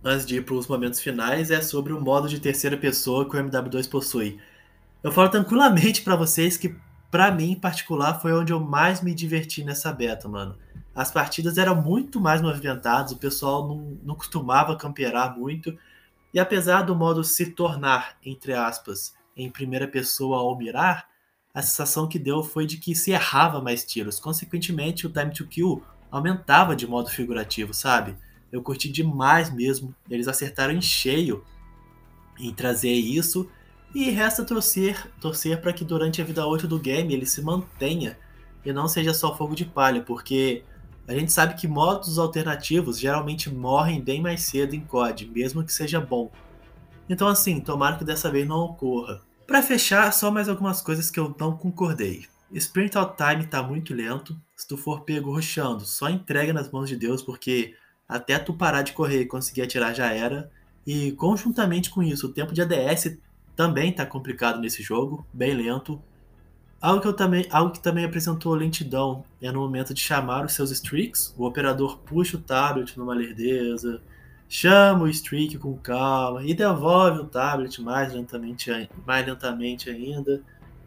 antes 0.04 0.26
de 0.26 0.38
ir 0.38 0.46
para 0.46 0.56
os 0.56 0.68
momentos 0.68 1.02
finais, 1.02 1.52
é 1.52 1.62
sobre 1.62 1.92
o 1.92 2.00
modo 2.00 2.30
de 2.30 2.40
terceira 2.40 2.78
pessoa 2.78 3.30
que 3.30 3.36
o 3.36 3.40
MW2 3.40 3.90
possui. 3.90 4.40
Eu 5.04 5.12
falo 5.12 5.30
tranquilamente 5.30 6.02
para 6.02 6.16
vocês 6.16 6.56
que, 6.56 6.76
para 7.12 7.32
mim 7.32 7.52
em 7.52 7.60
particular, 7.60 8.22
foi 8.22 8.32
onde 8.32 8.54
eu 8.54 8.60
mais 8.62 9.02
me 9.02 9.14
diverti 9.14 9.64
nessa 9.64 9.92
beta, 9.92 10.30
mano. 10.30 10.56
As 10.96 11.12
partidas 11.12 11.58
eram 11.58 11.76
muito 11.76 12.22
mais 12.22 12.42
movimentadas, 12.42 13.12
o 13.12 13.18
pessoal 13.18 13.68
não, 13.68 13.98
não 14.04 14.16
costumava 14.16 14.78
camperar 14.78 15.38
muito, 15.38 15.78
e 16.34 16.40
apesar 16.40 16.82
do 16.82 16.96
modo 16.96 17.24
se 17.24 17.52
tornar, 17.52 18.18
entre 18.26 18.54
aspas, 18.54 19.14
em 19.38 19.52
primeira 19.52 19.88
pessoa 19.88 20.40
ao 20.40 20.58
mirar, 20.58 21.08
a 21.54 21.62
sensação 21.62 22.08
que 22.08 22.18
deu 22.18 22.44
foi 22.44 22.66
de 22.66 22.78
que 22.78 22.96
se 22.96 23.12
errava 23.12 23.62
mais 23.62 23.86
tiros. 23.86 24.20
Consequentemente, 24.20 25.06
o 25.06 25.10
time 25.12 25.32
to 25.32 25.46
kill 25.46 25.84
aumentava 26.10 26.76
de 26.76 26.88
modo 26.88 27.10
figurativo, 27.10 27.74
sabe? 27.74 28.16
Eu 28.52 28.64
curti 28.64 28.90
demais 28.92 29.54
mesmo. 29.54 29.96
Eles 30.10 30.28
acertaram 30.28 30.74
em 30.74 30.82
cheio 30.82 31.44
em 32.40 32.52
trazer 32.52 32.94
isso. 32.94 33.50
E 33.94 34.10
resta 34.10 34.44
torcer, 34.44 35.08
torcer 35.22 35.62
para 35.62 35.72
que 35.72 35.86
durante 35.86 36.20
a 36.20 36.26
vida 36.26 36.46
útil 36.48 36.68
do 36.68 36.80
game 36.80 37.14
ele 37.14 37.28
se 37.28 37.44
mantenha 37.44 38.18
e 38.66 38.74
não 38.74 38.88
seja 38.88 39.14
só 39.14 39.38
fogo 39.38 39.54
de 39.54 39.66
palha, 39.66 40.02
porque 40.02 40.64
a 41.08 41.14
gente 41.14 41.32
sabe 41.32 41.56
que 41.56 41.68
modos 41.68 42.18
alternativos 42.18 42.98
geralmente 42.98 43.54
morrem 43.54 44.02
bem 44.02 44.22
mais 44.22 44.42
cedo 44.42 44.76
em 44.76 44.82
COD, 44.82 45.28
mesmo 45.28 45.64
que 45.64 45.74
seja 45.74 46.00
bom. 46.00 46.32
Então 47.10 47.28
assim, 47.28 47.60
tomara 47.60 47.98
que 47.98 48.06
dessa 48.06 48.32
vez 48.32 48.48
não 48.48 48.60
ocorra. 48.60 49.22
Para 49.46 49.62
fechar, 49.62 50.12
só 50.14 50.32
mais 50.32 50.48
algumas 50.48 50.82
coisas 50.82 51.12
que 51.12 51.20
eu 51.20 51.36
não 51.38 51.58
concordei. 51.58 52.26
Sprint 52.52 52.98
out 52.98 53.16
time 53.18 53.46
tá 53.46 53.62
muito 53.62 53.94
lento. 53.94 54.40
Se 54.56 54.68
tu 54.68 54.78
for 54.78 55.02
pego 55.02 55.34
rushando, 55.34 55.86
só 55.86 56.10
entrega 56.10 56.54
nas 56.54 56.72
mãos 56.72 56.88
de 56.88 56.96
Deus, 56.96 57.22
porque 57.22 57.76
até 58.08 58.40
tu 58.40 58.54
parar 58.54 58.84
de 58.84 58.94
correr 58.94 59.22
e 59.22 59.26
conseguir 59.26 59.64
atirar 59.64 59.94
já 59.94 60.12
era. 60.12 60.50
E 60.86 61.12
conjuntamente 61.14 61.90
com 61.90 62.04
isso, 62.04 62.28
o 62.28 62.32
tempo 62.32 62.54
de 62.54 62.62
ADS 62.62 63.18
também 63.56 63.92
tá 63.92 64.06
complicado 64.06 64.60
nesse 64.60 64.82
jogo, 64.82 65.26
bem 65.34 65.54
lento. 65.54 66.02
Algo 66.84 67.00
que, 67.00 67.08
eu 67.08 67.14
também, 67.14 67.46
algo 67.50 67.72
que 67.72 67.80
também 67.80 68.04
apresentou 68.04 68.54
lentidão 68.54 69.24
é 69.42 69.50
no 69.50 69.62
momento 69.62 69.94
de 69.94 70.02
chamar 70.02 70.44
os 70.44 70.52
seus 70.52 70.70
streaks. 70.70 71.34
O 71.38 71.46
operador 71.46 72.00
puxa 72.00 72.36
o 72.36 72.42
tablet 72.42 73.00
numa 73.00 73.14
lerdeza, 73.14 74.02
chama 74.50 75.06
o 75.06 75.08
streak 75.08 75.58
com 75.60 75.78
calma 75.78 76.44
e 76.44 76.54
devolve 76.54 77.22
o 77.22 77.26
tablet 77.26 77.82
mais 77.82 78.12
lentamente, 78.12 78.70
mais 79.08 79.26
lentamente 79.26 79.90
ainda. 79.90 80.42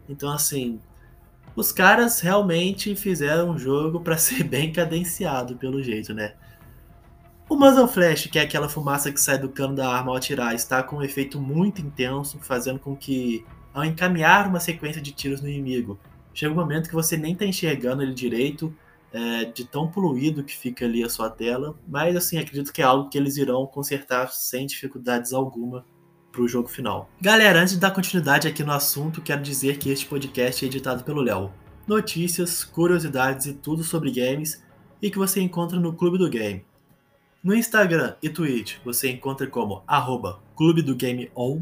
Então, 0.07 0.29
assim, 0.29 0.79
os 1.55 1.71
caras 1.71 2.19
realmente 2.19 2.95
fizeram 2.95 3.49
um 3.49 3.57
jogo 3.57 3.99
para 3.99 4.17
ser 4.19 4.43
bem 4.43 4.71
cadenciado, 4.71 5.55
pelo 5.55 5.81
jeito, 5.81 6.13
né? 6.13 6.35
O 7.49 7.55
Muzzle 7.55 7.87
Flash, 7.87 8.27
que 8.27 8.37
é 8.37 8.43
aquela 8.43 8.69
fumaça 8.69 9.11
que 9.11 9.19
sai 9.19 9.39
do 9.39 9.49
cano 9.49 9.73
da 9.73 9.89
arma 9.89 10.11
ao 10.11 10.17
atirar, 10.17 10.53
está 10.53 10.83
com 10.83 10.97
um 10.97 11.01
efeito 11.01 11.41
muito 11.41 11.81
intenso, 11.81 12.37
fazendo 12.39 12.77
com 12.77 12.95
que, 12.95 13.43
ao 13.77 13.85
encaminhar 13.85 14.47
uma 14.47 14.59
sequência 14.59 14.99
de 14.99 15.11
tiros 15.11 15.39
no 15.39 15.47
inimigo, 15.47 15.99
chega 16.33 16.51
um 16.51 16.55
momento 16.55 16.89
que 16.89 16.95
você 16.95 17.15
nem 17.15 17.33
está 17.33 17.45
enxergando 17.45 18.01
ele 18.01 18.13
direito 18.13 18.75
é, 19.13 19.45
de 19.45 19.65
tão 19.65 19.87
poluído 19.87 20.43
que 20.43 20.57
fica 20.57 20.83
ali 20.83 21.03
a 21.03 21.09
sua 21.09 21.29
tela, 21.29 21.77
mas 21.87 22.15
assim, 22.15 22.39
acredito 22.39 22.73
que 22.73 22.81
é 22.81 22.85
algo 22.85 23.07
que 23.07 23.15
eles 23.15 23.37
irão 23.37 23.67
consertar 23.67 24.31
sem 24.33 24.65
dificuldades 24.65 25.31
alguma 25.31 25.85
para 26.31 26.41
o 26.41 26.47
jogo 26.47 26.67
final. 26.67 27.07
Galera, 27.21 27.61
antes 27.61 27.75
de 27.75 27.79
dar 27.79 27.91
continuidade 27.91 28.47
aqui 28.47 28.63
no 28.63 28.71
assunto, 28.71 29.21
quero 29.21 29.43
dizer 29.43 29.77
que 29.77 29.91
este 29.91 30.07
podcast 30.07 30.65
é 30.65 30.67
editado 30.67 31.03
pelo 31.03 31.21
Léo. 31.21 31.51
Notícias, 31.85 32.63
curiosidades 32.63 33.45
e 33.45 33.53
tudo 33.53 33.83
sobre 33.83 34.09
games 34.09 34.63
e 34.99 35.11
que 35.11 35.19
você 35.19 35.39
encontra 35.39 35.79
no 35.79 35.93
Clube 35.93 36.17
do 36.17 36.31
Game. 36.31 36.65
No 37.43 37.53
Instagram 37.53 38.15
e 38.23 38.29
Twitch 38.29 38.77
você 38.83 39.11
encontra 39.11 39.45
como 39.45 39.83
arroba 39.85 40.39
Clube 40.55 40.81
do 40.81 40.95
Game 40.95 41.29
On 41.35 41.61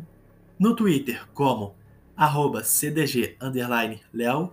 no 0.57 0.73
Twitter 0.73 1.27
como 1.33 1.75
cdg_leo 2.63 4.51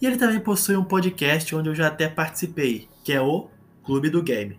e 0.00 0.06
ele 0.06 0.16
também 0.16 0.40
possui 0.40 0.76
um 0.76 0.84
podcast 0.84 1.54
onde 1.54 1.68
eu 1.68 1.74
já 1.74 1.88
até 1.88 2.08
participei, 2.08 2.88
que 3.04 3.12
é 3.12 3.20
o 3.20 3.48
Clube 3.84 4.08
do 4.08 4.22
Game. 4.22 4.58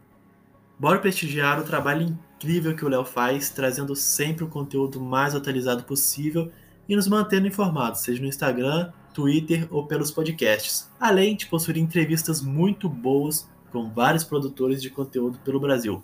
Bora 0.79 0.99
prestigiar 0.99 1.59
o 1.59 1.63
trabalho 1.63 2.03
incrível 2.03 2.75
que 2.75 2.85
o 2.85 2.89
Léo 2.89 3.05
faz, 3.05 3.49
trazendo 3.49 3.95
sempre 3.95 4.43
o 4.43 4.47
conteúdo 4.47 4.99
mais 4.99 5.35
atualizado 5.35 5.83
possível 5.83 6.51
e 6.87 6.95
nos 6.95 7.07
mantendo 7.07 7.47
informados, 7.47 8.01
seja 8.01 8.21
no 8.21 8.27
Instagram, 8.27 8.91
Twitter 9.13 9.67
ou 9.69 9.85
pelos 9.85 10.11
podcasts, 10.11 10.89
além 10.99 11.35
de 11.35 11.45
possuir 11.45 11.77
entrevistas 11.77 12.41
muito 12.41 12.89
boas 12.89 13.49
com 13.71 13.89
vários 13.89 14.23
produtores 14.23 14.81
de 14.81 14.89
conteúdo 14.89 15.39
pelo 15.39 15.59
Brasil. 15.59 16.03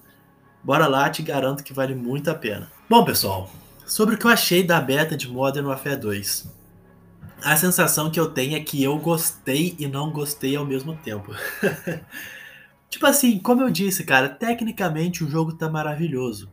Bora 0.63 0.87
lá, 0.87 1.09
te 1.09 1.21
garanto 1.21 1.63
que 1.63 1.73
vale 1.73 1.95
muito 1.95 2.29
a 2.29 2.35
pena. 2.35 2.71
Bom, 2.89 3.03
pessoal, 3.03 3.49
sobre 3.87 4.15
o 4.15 4.17
que 4.17 4.25
eu 4.25 4.31
achei 4.31 4.61
da 4.61 4.79
beta 4.79 5.17
de 5.17 5.27
Modern 5.27 5.65
Warfare 5.65 5.97
2 5.99 6.57
a 7.43 7.55
sensação 7.55 8.09
que 8.09 8.19
eu 8.19 8.29
tenho 8.29 8.55
é 8.55 8.59
que 8.59 8.83
eu 8.83 8.97
gostei 8.97 9.75
e 9.79 9.87
não 9.87 10.11
gostei 10.11 10.55
ao 10.55 10.65
mesmo 10.65 10.95
tempo. 10.95 11.31
tipo 12.89 13.05
assim, 13.05 13.37
como 13.39 13.61
eu 13.61 13.69
disse, 13.69 14.03
cara, 14.03 14.29
tecnicamente 14.29 15.23
o 15.23 15.29
jogo 15.29 15.53
tá 15.53 15.69
maravilhoso. 15.69 16.49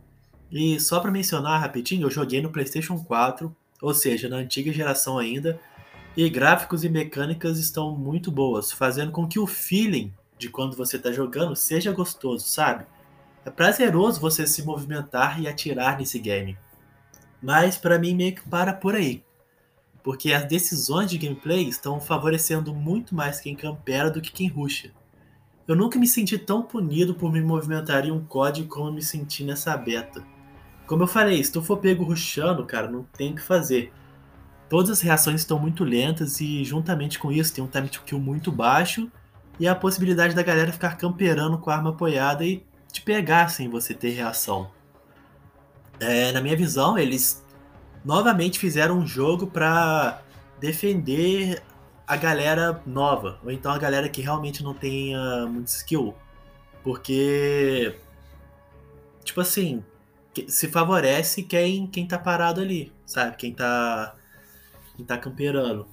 E 0.50 0.78
só 0.78 1.00
para 1.00 1.10
mencionar 1.10 1.60
rapidinho, 1.60 2.06
eu 2.06 2.10
joguei 2.10 2.40
no 2.40 2.50
PlayStation 2.50 2.98
4, 2.98 3.54
ou 3.80 3.94
seja, 3.94 4.28
na 4.28 4.36
antiga 4.36 4.72
geração 4.72 5.18
ainda, 5.18 5.58
e 6.16 6.28
gráficos 6.28 6.84
e 6.84 6.88
mecânicas 6.88 7.58
estão 7.58 7.96
muito 7.96 8.30
boas, 8.30 8.70
fazendo 8.70 9.10
com 9.10 9.26
que 9.26 9.38
o 9.38 9.46
feeling 9.46 10.12
de 10.38 10.48
quando 10.48 10.76
você 10.76 10.98
tá 10.98 11.10
jogando 11.10 11.56
seja 11.56 11.92
gostoso, 11.92 12.46
sabe? 12.46 12.84
É 13.44 13.50
prazeroso 13.50 14.20
você 14.20 14.46
se 14.46 14.62
movimentar 14.62 15.40
e 15.40 15.48
atirar 15.48 15.98
nesse 15.98 16.18
game. 16.18 16.56
Mas 17.44 17.76
para 17.76 17.98
mim 17.98 18.14
meio 18.14 18.34
que 18.34 18.48
para 18.48 18.72
por 18.72 18.96
aí 18.96 19.22
porque 20.04 20.34
as 20.34 20.44
decisões 20.44 21.10
de 21.10 21.16
gameplay 21.16 21.66
estão 21.66 21.98
favorecendo 21.98 22.74
muito 22.74 23.14
mais 23.14 23.40
quem 23.40 23.56
campera 23.56 24.10
do 24.10 24.20
que 24.20 24.30
quem 24.30 24.48
rusha. 24.48 24.92
Eu 25.66 25.74
nunca 25.74 25.98
me 25.98 26.06
senti 26.06 26.36
tão 26.36 26.62
punido 26.62 27.14
por 27.14 27.32
me 27.32 27.40
movimentar 27.40 28.04
em 28.04 28.10
um 28.12 28.22
COD 28.22 28.64
como 28.64 28.92
me 28.92 29.00
senti 29.00 29.42
nessa 29.42 29.74
beta. 29.78 30.22
Como 30.86 31.02
eu 31.02 31.06
falei, 31.06 31.42
se 31.42 31.50
tu 31.50 31.62
for 31.62 31.78
pego 31.78 32.04
rushando, 32.04 32.66
cara, 32.66 32.86
não 32.86 33.02
tem 33.02 33.32
o 33.32 33.34
que 33.34 33.40
fazer. 33.40 33.90
Todas 34.68 34.90
as 34.90 35.00
reações 35.00 35.40
estão 35.40 35.58
muito 35.58 35.84
lentas 35.84 36.38
e 36.38 36.62
juntamente 36.62 37.18
com 37.18 37.32
isso 37.32 37.54
tem 37.54 37.64
um 37.64 37.68
time 37.68 37.88
to 37.88 38.02
kill 38.02 38.20
muito 38.20 38.52
baixo 38.52 39.10
e 39.58 39.66
a 39.66 39.74
possibilidade 39.74 40.34
da 40.34 40.42
galera 40.42 40.70
ficar 40.70 40.98
camperando 40.98 41.56
com 41.56 41.70
a 41.70 41.76
arma 41.76 41.90
apoiada 41.90 42.44
e 42.44 42.62
te 42.92 43.00
pegar 43.00 43.48
sem 43.48 43.70
você 43.70 43.94
ter 43.94 44.10
reação. 44.10 44.70
É, 46.00 46.32
na 46.32 46.40
minha 46.40 46.56
visão, 46.56 46.98
eles 46.98 47.44
novamente 48.04 48.58
fizeram 48.58 48.98
um 48.98 49.06
jogo 49.06 49.46
para 49.46 50.22
defender 50.60 51.62
a 52.06 52.16
galera 52.16 52.82
nova, 52.86 53.38
ou 53.42 53.50
então 53.50 53.72
a 53.72 53.78
galera 53.78 54.08
que 54.08 54.20
realmente 54.20 54.62
não 54.62 54.74
tenha 54.74 55.46
muito 55.46 55.68
skill. 55.68 56.14
Porque, 56.82 57.96
tipo 59.24 59.40
assim, 59.40 59.82
se 60.48 60.68
favorece 60.68 61.42
quem, 61.42 61.86
quem 61.86 62.06
tá 62.06 62.18
parado 62.18 62.60
ali, 62.60 62.92
sabe? 63.06 63.36
Quem 63.36 63.54
tá, 63.54 64.14
quem 64.96 65.04
tá 65.04 65.16
camperando. 65.16 65.86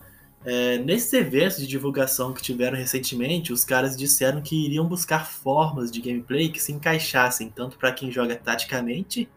É, 0.43 0.79
nesses 0.79 1.13
eventos 1.13 1.57
de 1.57 1.67
divulgação 1.67 2.33
que 2.33 2.41
tiveram 2.41 2.77
recentemente, 2.77 3.53
os 3.53 3.63
caras 3.63 3.95
disseram 3.95 4.41
que 4.41 4.65
iriam 4.65 4.87
buscar 4.87 5.27
formas 5.27 5.91
de 5.91 6.01
gameplay 6.01 6.49
que 6.49 6.59
se 6.59 6.73
encaixassem 6.73 7.49
tanto 7.49 7.77
para 7.77 7.91
quem 7.91 8.11
joga 8.11 8.35
taticamente 8.35 9.29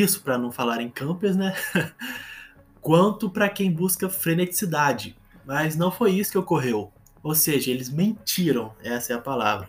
isso 0.00 0.22
para 0.22 0.38
não 0.38 0.50
falar 0.50 0.80
em 0.80 0.90
campers, 0.90 1.36
né? 1.36 1.54
Quanto 2.80 3.30
para 3.30 3.48
quem 3.48 3.70
busca 3.70 4.08
freneticidade. 4.08 5.16
Mas 5.44 5.76
não 5.76 5.90
foi 5.90 6.12
isso 6.12 6.32
que 6.32 6.38
ocorreu. 6.38 6.92
Ou 7.22 7.34
seja, 7.34 7.70
eles 7.70 7.88
mentiram, 7.88 8.72
essa 8.82 9.12
é 9.12 9.16
a 9.16 9.20
palavra. 9.20 9.68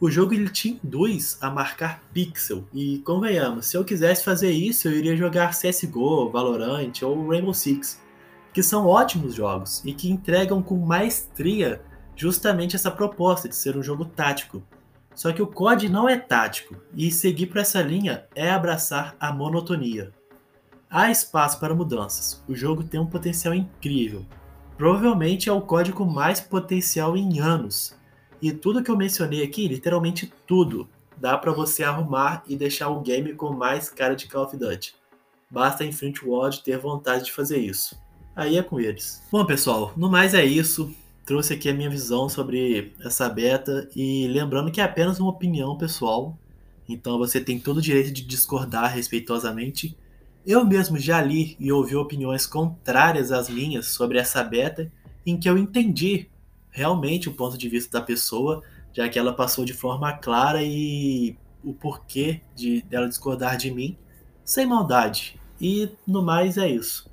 O 0.00 0.10
jogo 0.10 0.34
ele 0.34 0.48
te 0.48 0.68
induz 0.68 1.38
a 1.40 1.48
marcar 1.48 2.02
pixel. 2.12 2.64
E 2.74 2.98
convenhamos, 2.98 3.66
se 3.66 3.76
eu 3.76 3.84
quisesse 3.84 4.24
fazer 4.24 4.50
isso, 4.50 4.88
eu 4.88 4.92
iria 4.92 5.16
jogar 5.16 5.56
CSGO, 5.56 6.28
Valorant 6.30 7.02
ou 7.02 7.28
Rainbow 7.28 7.54
Six, 7.54 8.00
que 8.52 8.62
são 8.62 8.86
ótimos 8.86 9.34
jogos 9.34 9.80
e 9.84 9.92
que 9.92 10.10
entregam 10.10 10.60
com 10.60 10.76
maestria 10.76 11.80
justamente 12.16 12.74
essa 12.74 12.90
proposta 12.90 13.48
de 13.48 13.54
ser 13.54 13.76
um 13.76 13.82
jogo 13.82 14.04
tático. 14.04 14.62
Só 15.14 15.32
que 15.32 15.42
o 15.42 15.46
COD 15.46 15.88
não 15.88 16.08
é 16.08 16.16
tático, 16.16 16.76
e 16.94 17.10
seguir 17.10 17.46
por 17.46 17.58
essa 17.58 17.82
linha 17.82 18.26
é 18.34 18.50
abraçar 18.50 19.14
a 19.20 19.32
monotonia. 19.32 20.12
Há 20.90 21.10
espaço 21.10 21.58
para 21.58 21.74
mudanças, 21.74 22.42
o 22.48 22.54
jogo 22.54 22.84
tem 22.84 23.00
um 23.00 23.06
potencial 23.06 23.54
incrível. 23.54 24.24
Provavelmente 24.76 25.48
é 25.48 25.52
o 25.52 25.60
código 25.60 26.04
mais 26.04 26.40
potencial 26.40 27.16
em 27.16 27.40
anos. 27.40 27.94
E 28.40 28.52
tudo 28.52 28.82
que 28.82 28.90
eu 28.90 28.96
mencionei 28.96 29.42
aqui, 29.42 29.68
literalmente 29.68 30.32
tudo, 30.46 30.88
dá 31.16 31.38
para 31.38 31.52
você 31.52 31.84
arrumar 31.84 32.42
e 32.48 32.56
deixar 32.56 32.88
o 32.88 33.00
game 33.00 33.32
com 33.34 33.52
mais 33.52 33.88
cara 33.88 34.16
de 34.16 34.26
Call 34.26 34.44
of 34.44 34.56
Duty. 34.56 34.94
Basta 35.48 35.84
a 35.84 35.86
Infinity 35.86 36.26
Ward 36.26 36.62
ter 36.62 36.78
vontade 36.78 37.26
de 37.26 37.32
fazer 37.32 37.58
isso. 37.58 37.96
Aí 38.34 38.56
é 38.56 38.62
com 38.62 38.80
eles. 38.80 39.22
Bom, 39.30 39.44
pessoal, 39.44 39.92
no 39.96 40.10
mais 40.10 40.34
é 40.34 40.44
isso 40.44 40.92
trouxe 41.32 41.54
aqui 41.54 41.70
a 41.70 41.72
minha 41.72 41.88
visão 41.88 42.28
sobre 42.28 42.92
essa 43.02 43.26
beta 43.26 43.88
e 43.96 44.28
lembrando 44.28 44.70
que 44.70 44.82
é 44.82 44.84
apenas 44.84 45.18
uma 45.18 45.30
opinião 45.30 45.78
pessoal, 45.78 46.36
então 46.86 47.16
você 47.16 47.40
tem 47.40 47.58
todo 47.58 47.78
o 47.78 47.80
direito 47.80 48.12
de 48.12 48.20
discordar 48.20 48.92
respeitosamente. 48.92 49.96
Eu 50.46 50.62
mesmo 50.62 50.98
já 50.98 51.22
li 51.22 51.56
e 51.58 51.72
ouvi 51.72 51.96
opiniões 51.96 52.44
contrárias 52.44 53.32
às 53.32 53.48
minhas 53.48 53.86
sobre 53.86 54.18
essa 54.18 54.44
beta, 54.44 54.92
em 55.24 55.38
que 55.40 55.48
eu 55.48 55.56
entendi 55.56 56.28
realmente 56.70 57.30
o 57.30 57.32
ponto 57.32 57.56
de 57.56 57.66
vista 57.66 57.98
da 57.98 58.04
pessoa, 58.04 58.62
já 58.92 59.08
que 59.08 59.18
ela 59.18 59.32
passou 59.32 59.64
de 59.64 59.72
forma 59.72 60.12
clara 60.12 60.62
e 60.62 61.34
o 61.64 61.72
porquê 61.72 62.42
de 62.54 62.82
dela 62.82 63.08
discordar 63.08 63.56
de 63.56 63.70
mim, 63.70 63.96
sem 64.44 64.66
maldade. 64.66 65.40
E 65.58 65.88
no 66.06 66.20
mais 66.20 66.58
é 66.58 66.68
isso. 66.68 67.10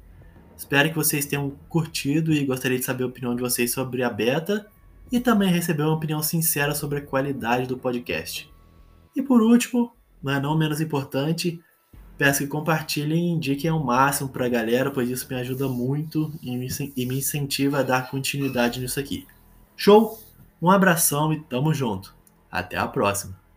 Espero 0.59 0.89
que 0.89 0.95
vocês 0.97 1.25
tenham 1.25 1.51
curtido 1.69 2.33
e 2.33 2.43
gostaria 2.43 2.77
de 2.77 2.83
saber 2.83 3.05
a 3.05 3.07
opinião 3.07 3.33
de 3.33 3.41
vocês 3.41 3.71
sobre 3.71 4.03
a 4.03 4.09
beta 4.09 4.67
e 5.09 5.17
também 5.17 5.49
receber 5.49 5.83
uma 5.83 5.95
opinião 5.95 6.21
sincera 6.21 6.75
sobre 6.75 6.99
a 6.99 7.01
qualidade 7.01 7.65
do 7.65 7.77
podcast. 7.77 8.51
E 9.15 9.21
por 9.21 9.41
último, 9.41 9.93
mas 10.21 10.41
não 10.41 10.57
menos 10.57 10.81
importante, 10.81 11.63
peço 12.17 12.39
que 12.39 12.47
compartilhem 12.47 13.29
e 13.29 13.31
indiquem 13.31 13.69
ao 13.69 13.81
máximo 13.81 14.27
para 14.27 14.47
a 14.47 14.49
galera, 14.49 14.91
pois 14.91 15.09
isso 15.09 15.25
me 15.29 15.39
ajuda 15.39 15.69
muito 15.69 16.29
e 16.43 17.05
me 17.05 17.17
incentiva 17.17 17.79
a 17.79 17.83
dar 17.83 18.11
continuidade 18.11 18.81
nisso 18.81 18.99
aqui. 18.99 19.25
Show? 19.77 20.21
Um 20.61 20.69
abração 20.69 21.31
e 21.31 21.39
tamo 21.39 21.73
junto. 21.73 22.13
Até 22.51 22.75
a 22.75 22.85
próxima! 22.85 23.48